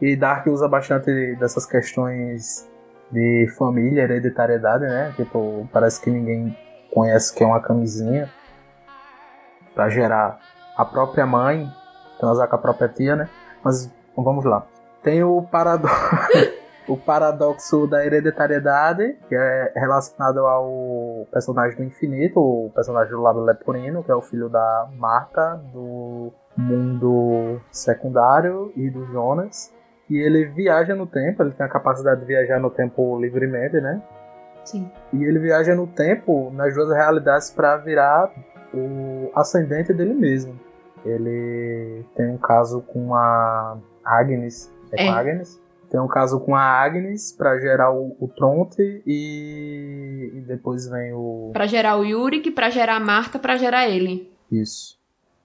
[0.00, 2.68] E Dark usa bastante dessas questões
[3.10, 5.12] de família, hereditariedade, né?
[5.16, 6.56] Tipo, parece que ninguém
[6.92, 8.30] conhece que é uma camisinha.
[9.74, 10.38] Pra gerar
[10.76, 11.70] a própria mãe
[12.18, 13.28] transar com a própria tia, né?
[13.62, 14.66] Mas vamos lá.
[15.02, 15.94] Tem o paradoxo,
[16.88, 23.40] o paradoxo da hereditariedade, que é relacionado ao personagem do infinito, o personagem do Lado
[23.40, 29.72] Leporino, que é o filho da Marta, do mundo secundário e do Jonas.
[30.08, 34.00] E ele viaja no tempo, ele tem a capacidade de viajar no tempo livremente, né?
[34.64, 34.90] Sim.
[35.12, 38.30] E ele viaja no tempo nas duas realidades para virar
[38.72, 40.58] o ascendente dele mesmo.
[41.04, 44.72] Ele tem um caso com a Agnes.
[44.92, 45.08] É, com É.
[45.08, 45.60] a Agnes?
[45.90, 51.12] Tem um caso com a Agnes para gerar o, o Tronte e, e depois vem
[51.14, 51.50] o.
[51.52, 54.32] Pra gerar o Yurik, pra gerar a Marta, pra gerar ele.
[54.50, 54.98] Isso.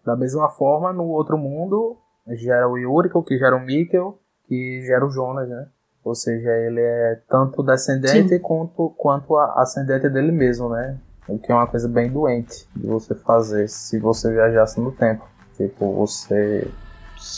[0.03, 1.95] Da mesma forma, no outro mundo,
[2.29, 4.17] gera o Yuriko, que gera o Mikkel,
[4.51, 5.65] que gera o Jonas, né?
[6.03, 10.97] Ou seja, ele é tanto descendente quanto, quanto a ascendente dele mesmo, né?
[11.25, 15.25] O que é uma coisa bem doente de você fazer se você viajasse no tempo.
[15.55, 16.67] Tipo, você.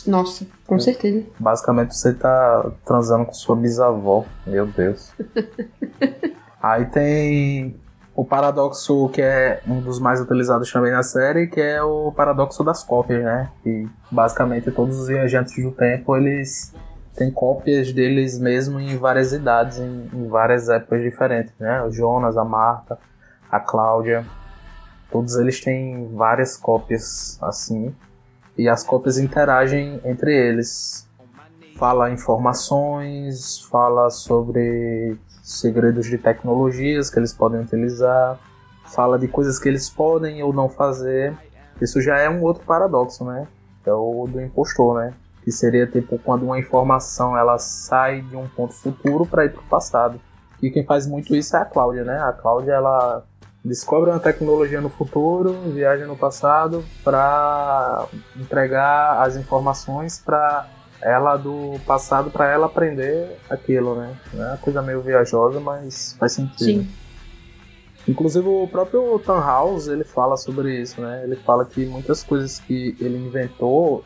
[0.08, 1.24] Nossa, com certeza.
[1.40, 4.26] Basicamente você tá transando com sua bisavó.
[4.48, 5.12] Meu Deus.
[6.64, 7.76] Aí tem
[8.16, 12.64] o paradoxo que é um dos mais utilizados também na série, que é o paradoxo
[12.64, 13.52] das cópias, né?
[13.64, 16.74] E basicamente todos os viajantes do tempo, eles
[17.16, 21.84] têm cópias deles mesmo em várias idades, em, em várias épocas diferentes, né?
[21.84, 22.98] O Jonas, a Marta,
[23.52, 24.26] a Cláudia,
[25.12, 27.96] todos eles têm várias cópias assim,
[28.58, 31.08] e as cópias interagem entre eles.
[31.78, 38.40] Fala informações, fala sobre segredos de tecnologias que eles podem utilizar,
[38.86, 41.36] fala de coisas que eles podem ou não fazer.
[41.82, 43.48] Isso já é um outro paradoxo, né?
[43.86, 45.14] É o do impostor, né?
[45.44, 49.62] Que seria tipo quando uma informação ela sai de um ponto futuro para ir para
[49.62, 50.20] o passado.
[50.62, 52.18] E quem faz muito isso é a Cláudia, né?
[52.20, 53.24] A Cláudia ela
[53.64, 60.68] descobre uma tecnologia no futuro, viaja no passado para entregar as informações para
[61.02, 64.16] ela do passado para ela aprender aquilo, né?
[64.34, 66.84] É uma coisa meio viajosa, mas faz sentido.
[66.84, 66.90] Sim.
[68.08, 71.24] Inclusive o próprio Tannhaus, ele fala sobre isso, né?
[71.24, 74.04] Ele fala que muitas coisas que ele inventou,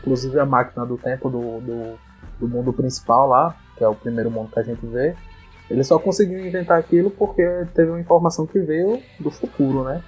[0.00, 1.98] inclusive a máquina do tempo do, do,
[2.40, 5.14] do mundo principal lá, que é o primeiro mundo que a gente vê,
[5.70, 7.42] ele só conseguiu inventar aquilo porque
[7.74, 10.02] teve uma informação que veio do futuro, né?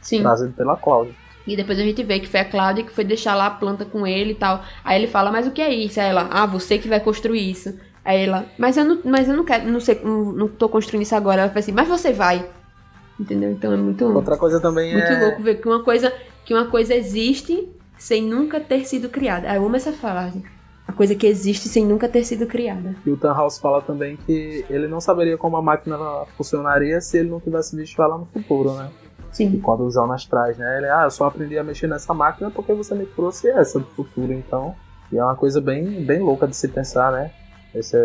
[0.00, 0.20] Sim.
[0.20, 1.14] Trazido pela Cláudia.
[1.46, 3.84] E depois a gente vê que foi a Cláudia que foi deixar lá a planta
[3.84, 4.62] com ele e tal.
[4.84, 5.98] Aí ele fala, mas o que é isso?
[6.00, 7.74] Aí ela, ah, você que vai construir isso.
[8.04, 11.02] Aí ela, mas eu não, mas eu não quero, não sei, não, não tô construindo
[11.02, 11.42] isso agora.
[11.42, 12.48] Ela fala assim, mas você vai.
[13.18, 13.50] Entendeu?
[13.50, 15.20] Então é muito, Outra coisa também muito é.
[15.20, 16.12] louco ver que uma coisa,
[16.44, 17.68] que uma coisa existe
[17.98, 19.50] sem nunca ter sido criada.
[19.50, 20.42] Ah, eu amo essa frase.
[20.86, 22.94] A coisa que existe sem nunca ter sido criada.
[23.04, 25.98] E o Tannhaus fala também que ele não saberia como a máquina
[26.36, 28.90] funcionaria se ele não tivesse visto ela no futuro, né?
[29.32, 29.52] Sim.
[29.54, 30.78] E quando o Jonas traz, né?
[30.78, 33.86] Ele, ah, eu só aprendi a mexer nessa máquina porque você me trouxe essa do
[33.86, 34.74] futuro, então.
[35.10, 37.30] E é uma coisa bem, bem louca de se pensar, né?
[37.74, 37.98] Essa,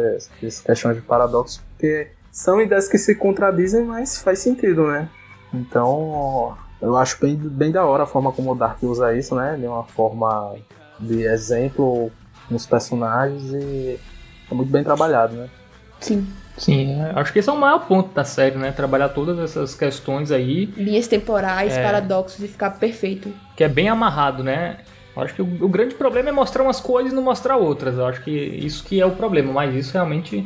[0.43, 5.09] essa questão de paradoxo, porque são ideias que se contradizem, mas faz sentido, né?
[5.53, 9.55] Então, eu acho bem, bem da hora a forma como o Dark usa isso, né?
[9.59, 10.55] De uma forma
[10.99, 12.11] de exemplo
[12.49, 13.99] nos personagens e
[14.49, 15.47] é muito bem trabalhado, né?
[15.99, 16.27] Sim.
[16.57, 18.71] Sim, é, acho que esse é o maior ponto da série, né?
[18.71, 20.65] Trabalhar todas essas questões aí.
[20.77, 21.81] Linhas temporais, É.
[21.83, 23.31] paradoxos e ficar perfeito.
[23.55, 24.79] que é bem amarrado, né?
[25.15, 27.97] Eu acho que o, o grande problema é mostrar umas coisas e não mostrar outras.
[27.97, 30.45] Eu acho que isso que é o problema, mas isso realmente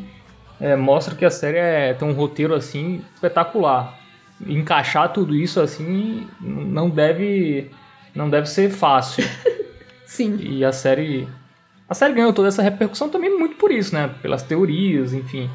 [0.60, 3.98] é, mostra que a série é, tem um roteiro assim espetacular.
[4.46, 7.72] Encaixar tudo isso assim não deve
[8.14, 9.24] não deve ser fácil.
[10.06, 10.38] Sim.
[10.40, 11.28] e a série
[11.90, 14.10] a série ganhou toda essa repercussão também muito por isso, né?
[14.22, 15.50] Pelas teorias, enfim.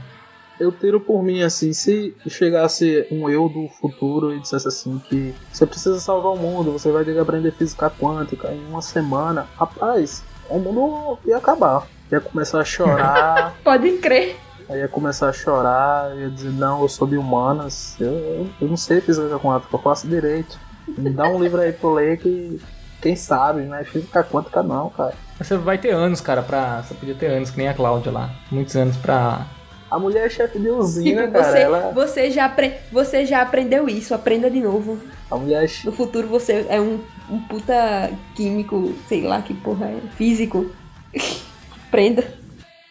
[0.61, 5.35] Eu tiro por mim assim, se chegasse um eu do futuro e dissesse assim que
[5.51, 9.49] você precisa salvar o mundo, você vai ter que aprender física quântica em uma semana,
[9.57, 11.87] rapaz, o mundo ia acabar.
[12.13, 14.37] Ia começar a chorar, Pode crer.
[14.71, 18.69] Aí ia começar a chorar, ia dizer, não, eu sou de humanas, eu, eu, eu
[18.69, 20.59] não sei física quântica, eu faço direito.
[20.97, 22.61] Me dá um livro aí pra eu ler que
[23.01, 23.85] quem sabe, né?
[23.85, 25.15] Física quântica não, cara.
[25.39, 26.83] Mas Você vai ter anos, cara, pra.
[26.83, 28.31] Você podia ter anos, que nem a Cláudia lá.
[28.51, 29.47] Muitos anos pra.
[29.91, 31.45] A mulher é chefe de usina, Tipo, cara.
[31.53, 34.99] você, Ela, você, já apre- você já aprendeu isso, aprenda de novo.
[35.31, 37.01] a mulher é che- No futuro você é um,
[37.31, 40.71] um puta químico, sei lá que porra é, físico.
[41.89, 42.23] Aprenda.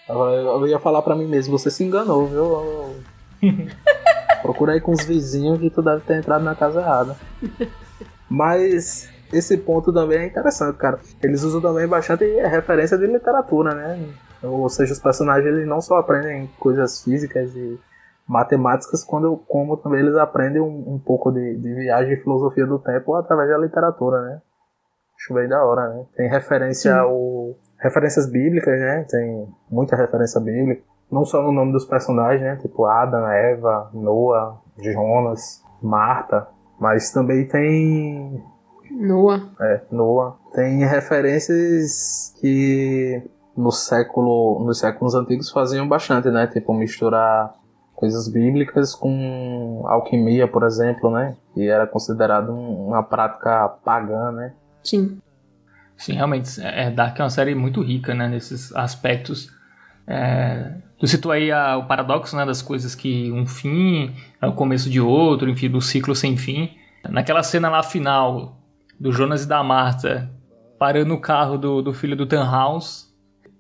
[0.09, 2.95] Eu eu ia falar pra mim mesmo, você se enganou, viu?
[4.41, 7.15] Procura aí com os vizinhos que tu deve ter entrado na casa errada.
[8.29, 10.99] Mas esse ponto também é interessante, cara.
[11.21, 14.09] Eles usam também bastante referência de literatura, né?
[14.41, 17.79] Ou seja, os personagens eles não só aprendem coisas físicas e
[18.27, 22.79] matemáticas, quando, como também eles aprendem um, um pouco de, de viagem e filosofia do
[22.79, 24.41] tempo através da literatura, né?
[25.17, 26.05] Acho bem da hora, né?
[26.15, 26.99] Tem referência Sim.
[26.99, 27.55] ao.
[27.79, 29.05] Referências bíblicas, né?
[29.09, 30.81] Tem muita referência bíblica.
[31.11, 32.55] Não só no nome dos personagens, né?
[32.57, 36.47] Tipo Adam, Eva, Noah, Jonas, Marta.
[36.79, 38.43] Mas também tem
[38.91, 39.49] Noah.
[39.59, 40.35] é, Noah.
[40.53, 43.21] Tem referências que
[43.57, 46.47] no século, nos séculos antigos faziam bastante, né?
[46.47, 47.53] Tipo, misturar
[47.95, 51.35] coisas bíblicas com alquimia, por exemplo, né?
[51.53, 54.53] Que era considerado um- uma prática pagã, né?
[54.83, 55.19] Sim.
[55.99, 59.51] Sim, realmente, é, Dark é uma série muito rica, né, nesses aspectos.
[60.07, 64.53] É, tu citou aí a- o paradoxo, né, das coisas que um fim é o
[64.53, 66.71] começo de outro, enfim, do ciclo sem fim.
[67.09, 68.57] Naquela cena lá final
[68.99, 70.29] do Jonas e da Marta
[70.79, 73.13] parando o carro do, do filho do Tannhaus,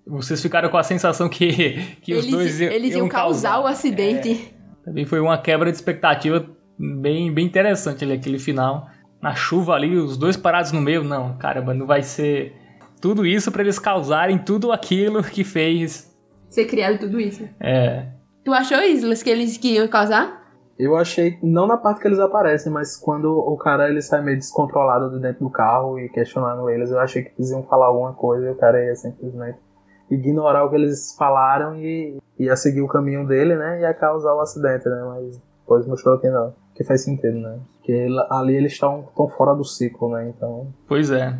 [0.07, 1.51] vocês ficaram com a sensação que,
[2.01, 4.53] que os eles, dois iam, eles iam causar o acidente.
[4.85, 6.45] Também foi uma quebra de expectativa
[6.79, 8.89] bem, bem interessante ali, aquele final.
[9.21, 11.03] Na chuva ali, os dois parados no meio.
[11.03, 12.55] Não, caramba, não vai ser
[13.01, 16.15] tudo isso pra eles causarem tudo aquilo que fez.
[16.49, 17.47] Ser criado tudo isso.
[17.59, 18.07] É,
[18.43, 20.39] Tu achou, Islas, que eles que iam causar?
[20.77, 24.37] Eu achei, não na parte que eles aparecem, mas quando o cara ele sai meio
[24.37, 28.13] descontrolado de dentro do carro e questionando eles, eu achei que eles iam falar alguma
[28.13, 29.59] coisa e o cara ia simplesmente
[30.09, 33.79] ignorar o que eles falaram e ia seguir o caminho dele, né?
[33.79, 35.03] E ia causar o acidente, né?
[35.05, 36.55] Mas depois mostrou que não.
[36.73, 37.59] Que faz sentido, né?
[37.89, 40.29] Que ele- ali eles estão tão fora do ciclo, né?
[40.29, 40.67] Então.
[40.87, 41.35] pois é.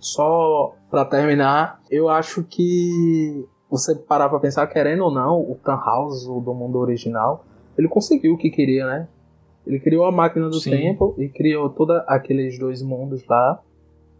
[0.00, 6.26] Só pra terminar, eu acho que você parar pra pensar, querendo ou não, o Tannhaus,
[6.26, 7.44] o do mundo original,
[7.78, 9.08] ele conseguiu o que queria, né?
[9.64, 10.70] Ele criou a máquina do Sim.
[10.70, 13.60] tempo e criou todos aqueles dois mundos lá,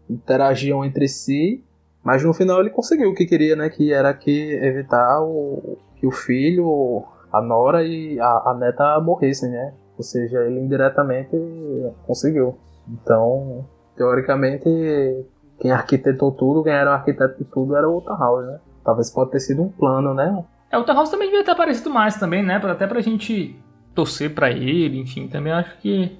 [0.09, 1.61] interagiam entre si,
[2.03, 3.69] mas no final ele conseguiu o que queria, né?
[3.69, 7.03] Que era que evitar o, que o filho,
[7.33, 9.73] a Nora e a, a neta morressem, né?
[9.97, 11.35] Ou seja, ele indiretamente
[12.05, 12.57] conseguiu.
[12.87, 13.65] Então,
[13.95, 14.65] teoricamente,
[15.59, 18.59] quem arquitetou tudo, quem era o arquiteto de tudo era o Tannhaus, né?
[18.83, 20.43] Talvez pode ter sido um plano, né?
[20.71, 22.55] É, o Tannhaus também devia ter aparecido mais também, né?
[22.55, 23.57] Até pra gente
[23.93, 25.27] torcer pra ele, enfim.
[25.27, 26.19] Também acho que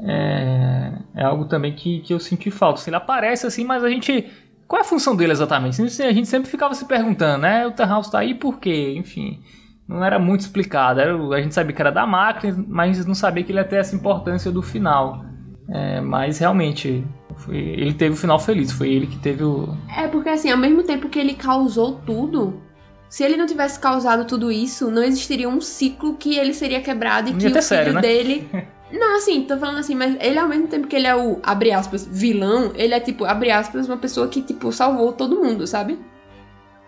[0.00, 2.80] é, é algo também que, que eu senti falta.
[2.80, 4.28] Assim, ele aparece assim, mas a gente...
[4.66, 5.80] Qual é a função dele exatamente?
[5.80, 7.66] A gente sempre ficava se perguntando, né?
[7.66, 8.94] O Tannhaus tá aí por quê?
[8.98, 9.40] Enfim,
[9.88, 11.00] não era muito explicado.
[11.00, 13.76] Era, a gente sabia que era da máquina, mas não sabia que ele ia ter
[13.76, 15.24] essa importância do final.
[15.70, 17.04] É, mas realmente,
[17.36, 18.70] foi- ele teve o final feliz.
[18.70, 19.74] Foi ele que teve o...
[19.96, 22.60] É porque assim, ao mesmo tempo que ele causou tudo,
[23.08, 27.30] se ele não tivesse causado tudo isso, não existiria um ciclo que ele seria quebrado
[27.30, 28.00] e que o filho série, né?
[28.00, 28.48] dele.
[28.90, 31.70] Não, assim, tô falando assim, mas ele ao mesmo tempo que ele é o, abre
[31.72, 35.98] aspas, vilão, ele é tipo, abre aspas, uma pessoa que, tipo, salvou todo mundo, sabe?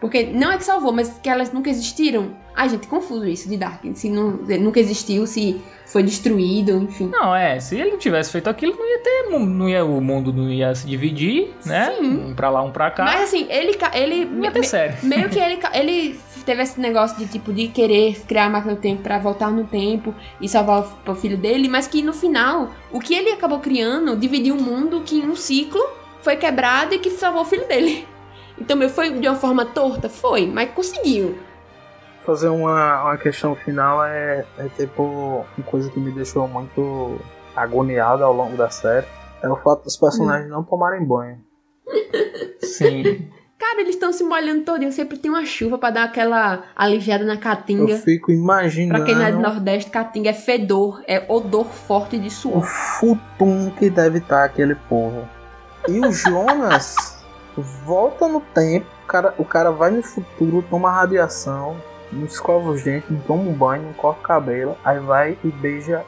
[0.01, 2.30] Porque não é que salvou, mas que elas nunca existiram.
[2.55, 3.82] Ai, gente, confuso isso de Dark.
[3.94, 4.30] Se não,
[4.61, 7.09] nunca existiu, se foi destruído, enfim.
[7.12, 10.32] Não, é, se ele não tivesse feito aquilo, não ia ter, não ia, o mundo
[10.32, 11.94] não ia se dividir, né?
[11.98, 12.30] Sim.
[12.30, 13.05] Um pra lá, um pra cá.
[13.05, 13.76] Mas assim, ele.
[13.92, 14.94] ele não ia ter me- série.
[15.03, 18.80] Meio que ele, ele teve esse negócio de tipo de querer criar a máquina do
[18.80, 22.70] tempo pra voltar no tempo e salvar o, o filho dele, mas que no final,
[22.90, 25.80] o que ele acabou criando dividiu um mundo que em um ciclo
[26.22, 28.07] foi quebrado e que salvou o filho dele.
[28.61, 30.08] Então, meu, foi de uma forma torta?
[30.08, 31.38] Foi, mas conseguiu.
[32.24, 37.18] Fazer uma, uma questão final é, é tipo uma coisa que me deixou muito
[37.56, 39.06] agoniado ao longo da série.
[39.42, 41.38] É o fato dos personagens não tomarem banho.
[42.62, 43.30] Sim.
[43.58, 47.34] Cara, eles estão se molhando todinho, sempre tem uma chuva pra dar aquela aliviada na
[47.34, 47.96] Eu caatinga.
[47.98, 52.28] fico imaginando Pra quem não é do Nordeste, caatinga é fedor, é odor forte de
[52.28, 52.64] o suor.
[52.64, 55.28] futum que deve estar aquele povo.
[55.88, 57.19] E o Jonas
[57.57, 61.76] volta no tempo, o cara, o cara vai no futuro, toma radiação,
[62.12, 65.48] não escova os dentes, não toma um banho, não corta o cabelo, aí vai e
[65.51, 66.05] beija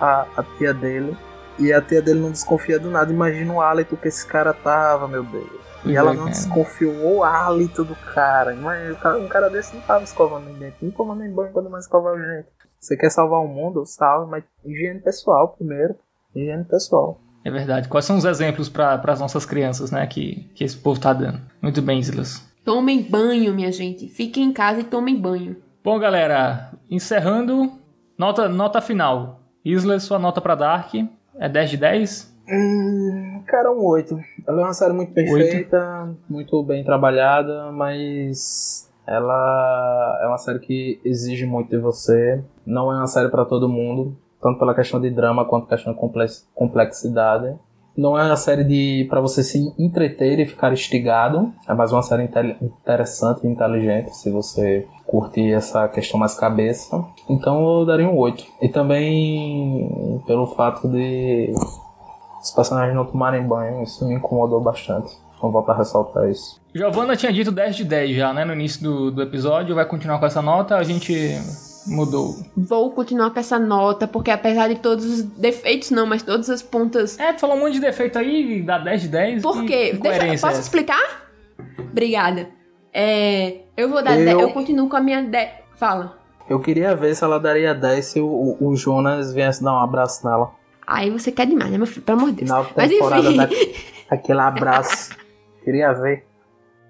[0.00, 1.16] a, a tia dele.
[1.58, 3.12] E a tia dele não desconfia do nada.
[3.12, 5.50] Imagina o hálito que esse cara tava, meu Deus.
[5.84, 8.54] E ela é, não desconfiou o hálito do cara.
[8.54, 11.68] Mas cara- um cara desse não tava escovando nem dente, nem tomando nem banho quando
[11.68, 12.50] mais escovar os dentes.
[12.80, 13.84] Você quer salvar o mundo?
[13.84, 15.94] Salve, mas higiene pessoal primeiro.
[16.34, 17.20] Higiene pessoal.
[17.44, 17.88] É verdade.
[17.88, 21.40] Quais são os exemplos para as nossas crianças, né, que, que esse povo tá dando?
[21.60, 22.42] Muito bem, Silas.
[22.64, 24.06] Tomem banho, minha gente.
[24.08, 25.56] Fiquem em casa e tomem banho.
[25.82, 27.72] Bom, galera, encerrando,
[28.16, 29.40] nota, nota final.
[29.64, 30.94] Isla, sua nota pra Dark
[31.38, 32.32] é 10 de 10?
[32.48, 34.18] Hum, cara, um 8.
[34.46, 41.00] Ela é uma série muito perfeita, muito bem trabalhada, mas ela é uma série que
[41.04, 42.42] exige muito de você.
[42.66, 45.98] Não é uma série pra todo mundo, tanto pela questão de drama quanto questão de
[45.98, 47.54] complex- complexidade.
[47.96, 51.52] Não é uma série de para você se entreter e ficar instigado.
[51.68, 52.24] É mais uma série
[52.62, 57.04] interessante e inteligente, se você curtir essa questão mais cabeça.
[57.28, 58.44] Então eu daria um 8.
[58.62, 61.52] E também pelo fato de
[62.42, 65.10] os personagens não tomarem banho, isso me incomodou bastante.
[65.40, 66.60] Vou voltar a ressaltar isso.
[66.74, 69.74] Giovanna tinha dito 10 de 10 já, né, no início do, do episódio.
[69.74, 71.12] Vai continuar com essa nota, a gente
[71.86, 72.36] mudou.
[72.56, 76.62] Vou continuar com essa nota, porque apesar de todos os defeitos, não, mas todas as
[76.62, 77.18] pontas.
[77.18, 79.42] É, tu falou um monte de defeito aí, dá 10 de 10.
[79.42, 79.92] Por quê?
[79.92, 80.60] Deixa, coerência posso é essa?
[80.60, 81.28] explicar?
[81.90, 82.48] Obrigada.
[82.92, 84.18] É, eu vou dar.
[84.18, 85.22] Eu- 10, eu continuo com a minha.
[85.22, 85.48] De...
[85.76, 86.18] Fala.
[86.48, 89.78] Eu queria ver se ela daria 10 se o, o- o Jonas viesse dar um
[89.80, 90.52] abraço nela.
[90.86, 92.02] Aí você quer demais, né, meu filho?
[92.02, 92.50] Pelo amor de Deus.
[92.50, 93.36] Final Mas temporada, enfim.
[94.10, 95.10] da, aquele abraço.
[95.64, 96.26] queria ver.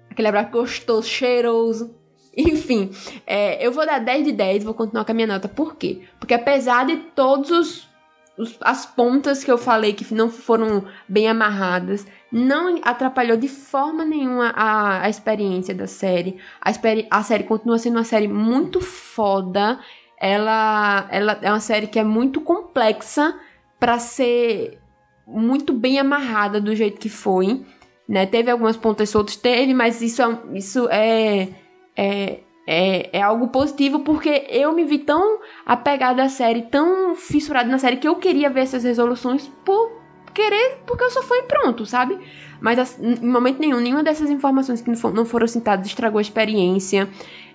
[0.09, 1.95] Aquele abraço gostoso, cheiroso.
[2.37, 2.91] Enfim,
[3.27, 5.47] é, eu vou dar 10 de 10, vou continuar com a minha nota.
[5.47, 6.01] Por quê?
[6.19, 7.89] Porque apesar de todos os,
[8.37, 14.03] os- as pontas que eu falei que não foram bem amarradas, não atrapalhou de forma
[14.03, 16.37] nenhuma a, a experiência da série.
[16.59, 16.71] A,
[17.11, 19.79] a série continua sendo uma série muito foda.
[20.19, 23.35] Ela, ela é uma série que é muito complexa
[23.79, 24.79] pra ser
[25.27, 27.63] muito bem amarrada do jeito que foi
[28.07, 28.25] né?
[28.25, 31.47] Teve algumas pontas soltas, teve, mas isso é, isso é,
[31.95, 37.69] é, é, é algo positivo porque eu me vi tão apegada à série, tão fissurada
[37.69, 39.91] na série que eu queria ver essas resoluções por
[40.33, 42.17] querer, porque eu só fui pronto, sabe?
[42.59, 46.17] Mas as- em momento nenhum, nenhuma dessas informações que não for- não foram citadas estragou
[46.17, 47.07] a experiência.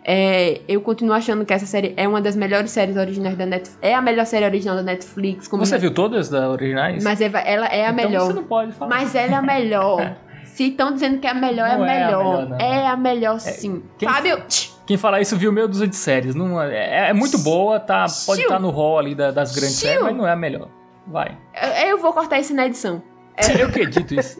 [0.04, 3.78] É, eu continuo achando que essa série é uma das melhores séries originais da Netflix.
[3.82, 5.48] É a melhor série original da Netflix.
[5.48, 7.02] Você viu todas da originais?
[7.02, 8.26] Mas Eva, ela é a Então melhor.
[8.26, 8.88] você não pode falar.
[8.94, 10.16] Mas ela é a melhor.
[10.58, 12.24] Se estão dizendo que é a melhor, Não é é a a melhor.
[12.24, 12.58] melhor, não.
[12.58, 13.80] É a melhor, sim.
[13.96, 14.42] quem- Fábio,
[14.86, 16.34] Quem falar isso viu meio dúzia de séries.
[16.34, 19.88] Não, é, é muito boa, tá, pode estar no hall ali da- das grandes Xiu.
[19.88, 20.68] séries, mas não é a melhor.
[21.06, 21.38] Vai.
[21.62, 23.00] eu, eu vou cortar isso na edição.
[23.56, 24.36] Eu que edito isso.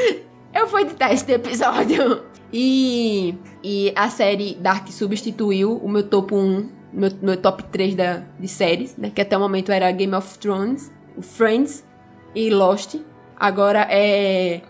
[0.52, 2.24] Eu vou editar esse episódio.
[2.52, 8.22] E, e a série Dark substituiu o meu topo 1, meu, meu top 3 da,
[8.38, 9.10] de séries, né?
[9.14, 10.92] Que até o momento era Game of Thrones,
[11.22, 11.82] Friends
[12.34, 12.96] e Lost.
[13.40, 14.60] Agora é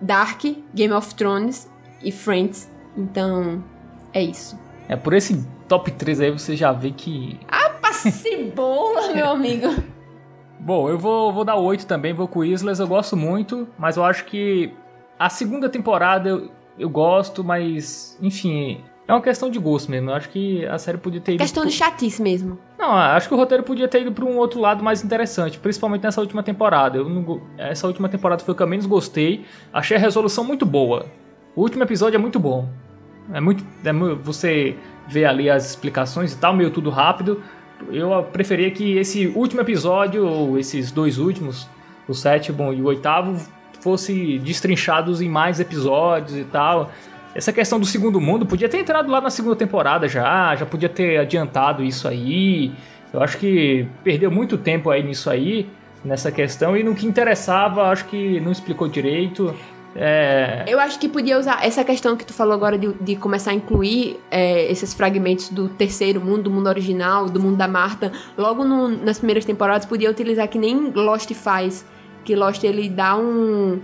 [0.00, 0.42] Dark,
[0.74, 1.70] Game of Thrones
[2.02, 2.70] e Friends.
[2.96, 3.62] Então,
[4.12, 4.58] é isso.
[4.88, 7.38] É por esse top 3 aí você já vê que.
[7.92, 9.68] Cebola, meu amigo.
[10.60, 14.04] Bom, eu vou, vou dar 8 também, vou com Islas, eu gosto muito, mas eu
[14.04, 14.72] acho que
[15.18, 20.10] a segunda temporada eu, eu gosto, mas enfim, é uma questão de gosto mesmo.
[20.10, 21.40] Eu acho que a série podia ter ido.
[21.40, 22.58] Questão pro- de chatice mesmo.
[22.78, 26.02] Não, acho que o roteiro podia ter ido para um outro lado mais interessante, principalmente
[26.02, 27.02] nessa última temporada.
[27.02, 29.44] Não Essa última temporada foi o que eu menos gostei.
[29.72, 31.06] Achei a resolução muito boa.
[31.54, 32.68] O último episódio é muito bom.
[33.32, 33.64] É muito.
[33.84, 33.92] é
[34.22, 34.76] você
[35.08, 37.42] vê ali as explicações e tal, meio tudo rápido.
[37.90, 41.68] Eu preferia que esse último episódio, ou esses dois últimos,
[42.08, 43.36] o sétimo e o oitavo,
[43.80, 46.90] fosse destrinchados em mais episódios e tal.
[47.36, 50.88] Essa questão do segundo mundo podia ter entrado lá na segunda temporada já, já podia
[50.88, 52.72] ter adiantado isso aí.
[53.12, 55.68] Eu acho que perdeu muito tempo aí nisso aí,
[56.02, 59.54] nessa questão, e no que interessava, acho que não explicou direito.
[59.94, 60.64] É...
[60.66, 63.54] Eu acho que podia usar essa questão que tu falou agora de, de começar a
[63.54, 68.64] incluir é, esses fragmentos do terceiro mundo, do mundo original, do mundo da Marta, logo
[68.64, 71.84] no, nas primeiras temporadas, podia utilizar que nem Lost faz,
[72.24, 73.78] que Lost ele dá um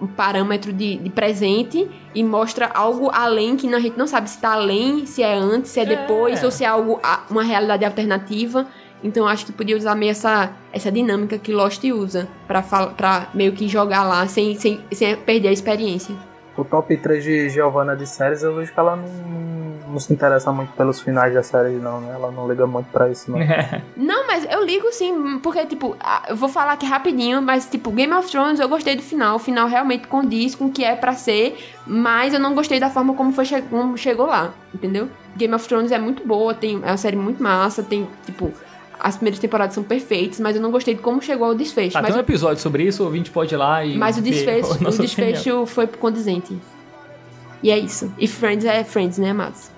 [0.00, 4.36] um parâmetro de, de, presente e mostra algo além que a gente não sabe se
[4.36, 6.44] está além, se é antes, se é depois, é.
[6.44, 7.00] ou se é algo
[7.30, 8.66] uma realidade alternativa.
[9.02, 13.66] Então acho que podia usar meio essa, essa dinâmica que Lost usa para meio que
[13.66, 16.14] jogar lá sem, sem, sem perder a experiência.
[16.56, 19.42] O top 3 de Giovanna de séries, eu vejo que ela não
[19.92, 22.12] não se interessa muito pelos finais da série, não, né?
[22.14, 23.38] Ela não liga muito pra isso, não.
[23.96, 25.96] não, mas eu ligo sim, porque, tipo,
[26.28, 29.36] eu vou falar aqui rapidinho, mas, tipo, Game of Thrones eu gostei do final.
[29.36, 32.88] O final realmente condiz com o que é para ser, mas eu não gostei da
[32.88, 35.08] forma como, foi che como chegou lá, entendeu?
[35.36, 38.50] Game of Thrones é muito boa, tem, é uma série muito massa, tem, tipo,
[39.02, 41.98] as primeiras temporadas são perfeitas, mas eu não gostei de como chegou ao desfecho.
[41.98, 43.96] Ah, mas tem um episódio sobre isso, o ouvinte pode ir lá e.
[43.98, 46.56] Mas o desfecho, o desfecho foi condizente.
[47.62, 48.12] E é isso.
[48.16, 49.70] E Friends é Friends, né, amados?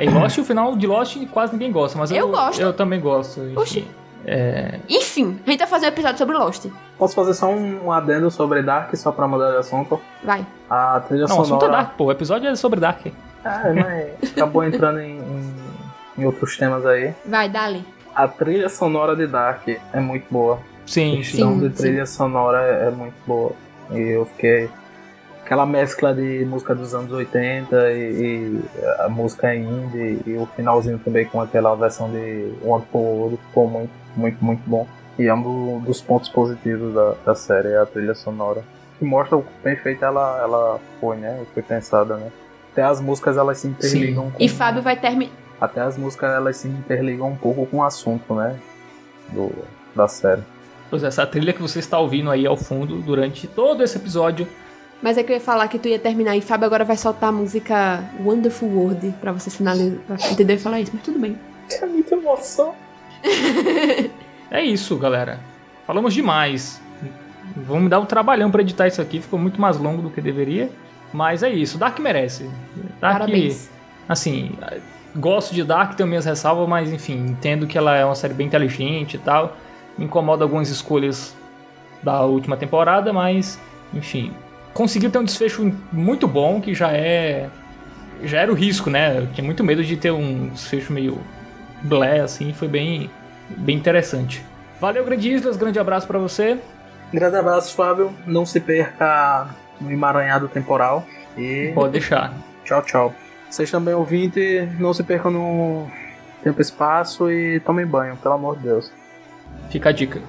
[0.00, 2.60] Em Lost, o final de Lost quase ninguém gosta, mas eu, eu gosto.
[2.60, 3.40] Eu também gosto.
[3.40, 3.86] Enfim,
[4.24, 4.80] é...
[4.88, 6.66] enfim, a gente vai fazer um episódio sobre Lost.
[6.98, 10.00] Posso fazer só um adendo sobre Dark, só pra mudar de assunto?
[10.24, 10.44] Vai.
[10.68, 11.48] A trilha Não, sonora...
[11.48, 12.04] Não, assunto é Dark, pô.
[12.06, 13.06] O episódio é sobre Dark.
[13.06, 15.54] É, mas acabou entrando em, em,
[16.18, 17.14] em, outros temas aí.
[17.24, 17.84] Vai, dali.
[18.16, 20.58] A trilha sonora de Dark é muito boa.
[20.86, 21.68] Sim, a questão sim.
[21.68, 22.16] de trilha sim.
[22.16, 23.52] sonora é, é muito boa.
[23.90, 24.70] E eu fiquei
[25.44, 28.62] aquela mescla de música dos anos 80 e, e
[29.00, 33.68] a música indie e o finalzinho também com aquela versão de One for World ficou
[33.68, 34.88] muito, muito, muito bom.
[35.18, 38.64] E é um dos pontos positivos da, da série, é a trilha sonora.
[38.98, 41.44] Que mostra o bem feita ela, ela foi, né?
[41.52, 42.32] Foi pensada, né?
[42.72, 44.42] Até as músicas elas se interligam com...
[44.42, 45.45] E Fábio vai terminar...
[45.60, 48.58] Até as músicas elas se interligam um pouco com o assunto, né?
[49.32, 49.52] Do,
[49.94, 50.42] da série.
[50.88, 54.46] Pois é, essa trilha que você está ouvindo aí ao fundo durante todo esse episódio
[55.02, 57.28] mas é que eu ia falar que tu ia terminar e Fábio agora vai soltar
[57.28, 59.98] a música Wonderful World pra você finalizar.
[60.06, 61.38] Pra entender falar isso, mas tudo bem.
[61.70, 62.74] É muita emoção.
[64.50, 65.38] é isso, galera.
[65.86, 66.80] Falamos demais.
[67.56, 70.20] Vamos me dar um trabalhão para editar isso aqui, ficou muito mais longo do que
[70.20, 70.70] deveria.
[71.12, 72.50] Mas é isso, Dark merece.
[73.00, 73.70] Dark, Parabéns.
[74.08, 74.52] assim,
[75.16, 78.46] gosto de Dark, tenho minhas ressalvas, mas enfim, entendo que ela é uma série bem
[78.46, 79.56] inteligente e tal.
[79.96, 81.34] Me incomoda algumas escolhas
[82.02, 83.58] da última temporada, mas
[83.92, 84.32] enfim,
[84.72, 87.48] conseguiu ter um desfecho muito bom, que já é.
[88.22, 89.18] Já era o risco, né?
[89.18, 91.18] Eu tinha muito medo de ter um desfecho meio
[91.82, 93.10] blé, assim, foi bem,
[93.58, 94.44] bem interessante.
[94.80, 96.58] Valeu, Grande Islas, grande abraço para você.
[97.12, 98.12] Grande abraço, Fábio.
[98.26, 99.48] Não se perca
[99.80, 101.04] no emaranhado temporal.
[101.36, 101.72] E.
[101.74, 102.32] Pode deixar.
[102.64, 103.14] Tchau, tchau.
[103.48, 105.86] Vocês também ouvintes, não se percam no
[106.42, 108.92] tempo e espaço e tomem banho, pelo amor de Deus.
[109.70, 110.20] Fica a dica.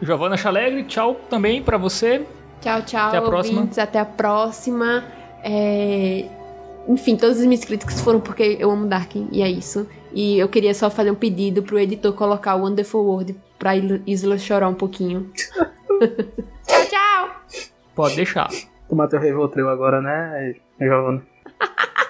[0.00, 2.24] Giovana Chalegre, tchau também para você.
[2.60, 3.58] Tchau, tchau, Até a próxima.
[3.58, 3.78] ouvintes.
[3.78, 5.04] Até a próxima.
[5.42, 6.26] É...
[6.88, 9.88] Enfim, todos os meus críticos foram porque eu amo Dark, e é isso.
[10.12, 14.38] E eu queria só fazer um pedido pro editor colocar o Wonderful World pra Isla
[14.38, 15.30] chorar um pouquinho.
[15.34, 17.30] tchau, tchau!
[17.94, 18.48] Pode deixar.
[18.88, 21.22] Tomar teu Revoltreu agora, né, Giovanna?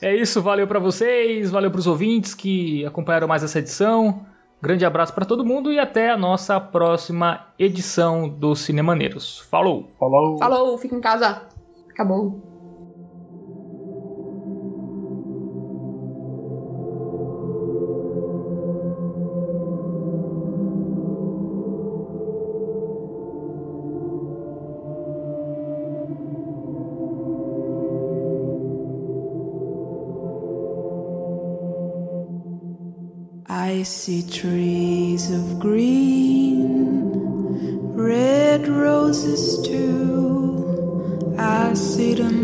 [0.00, 4.26] é isso, valeu para vocês, valeu pros ouvintes que acompanharam mais essa edição.
[4.62, 9.40] Grande abraço para todo mundo e até a nossa próxima edição do Cinemaneiros.
[9.50, 9.88] Falou!
[9.98, 10.38] Falou!
[10.38, 11.42] Falou, fica em casa.
[11.90, 12.49] Acabou.
[33.90, 37.10] See trees of green,
[37.96, 41.34] red roses too.
[41.36, 42.39] I see them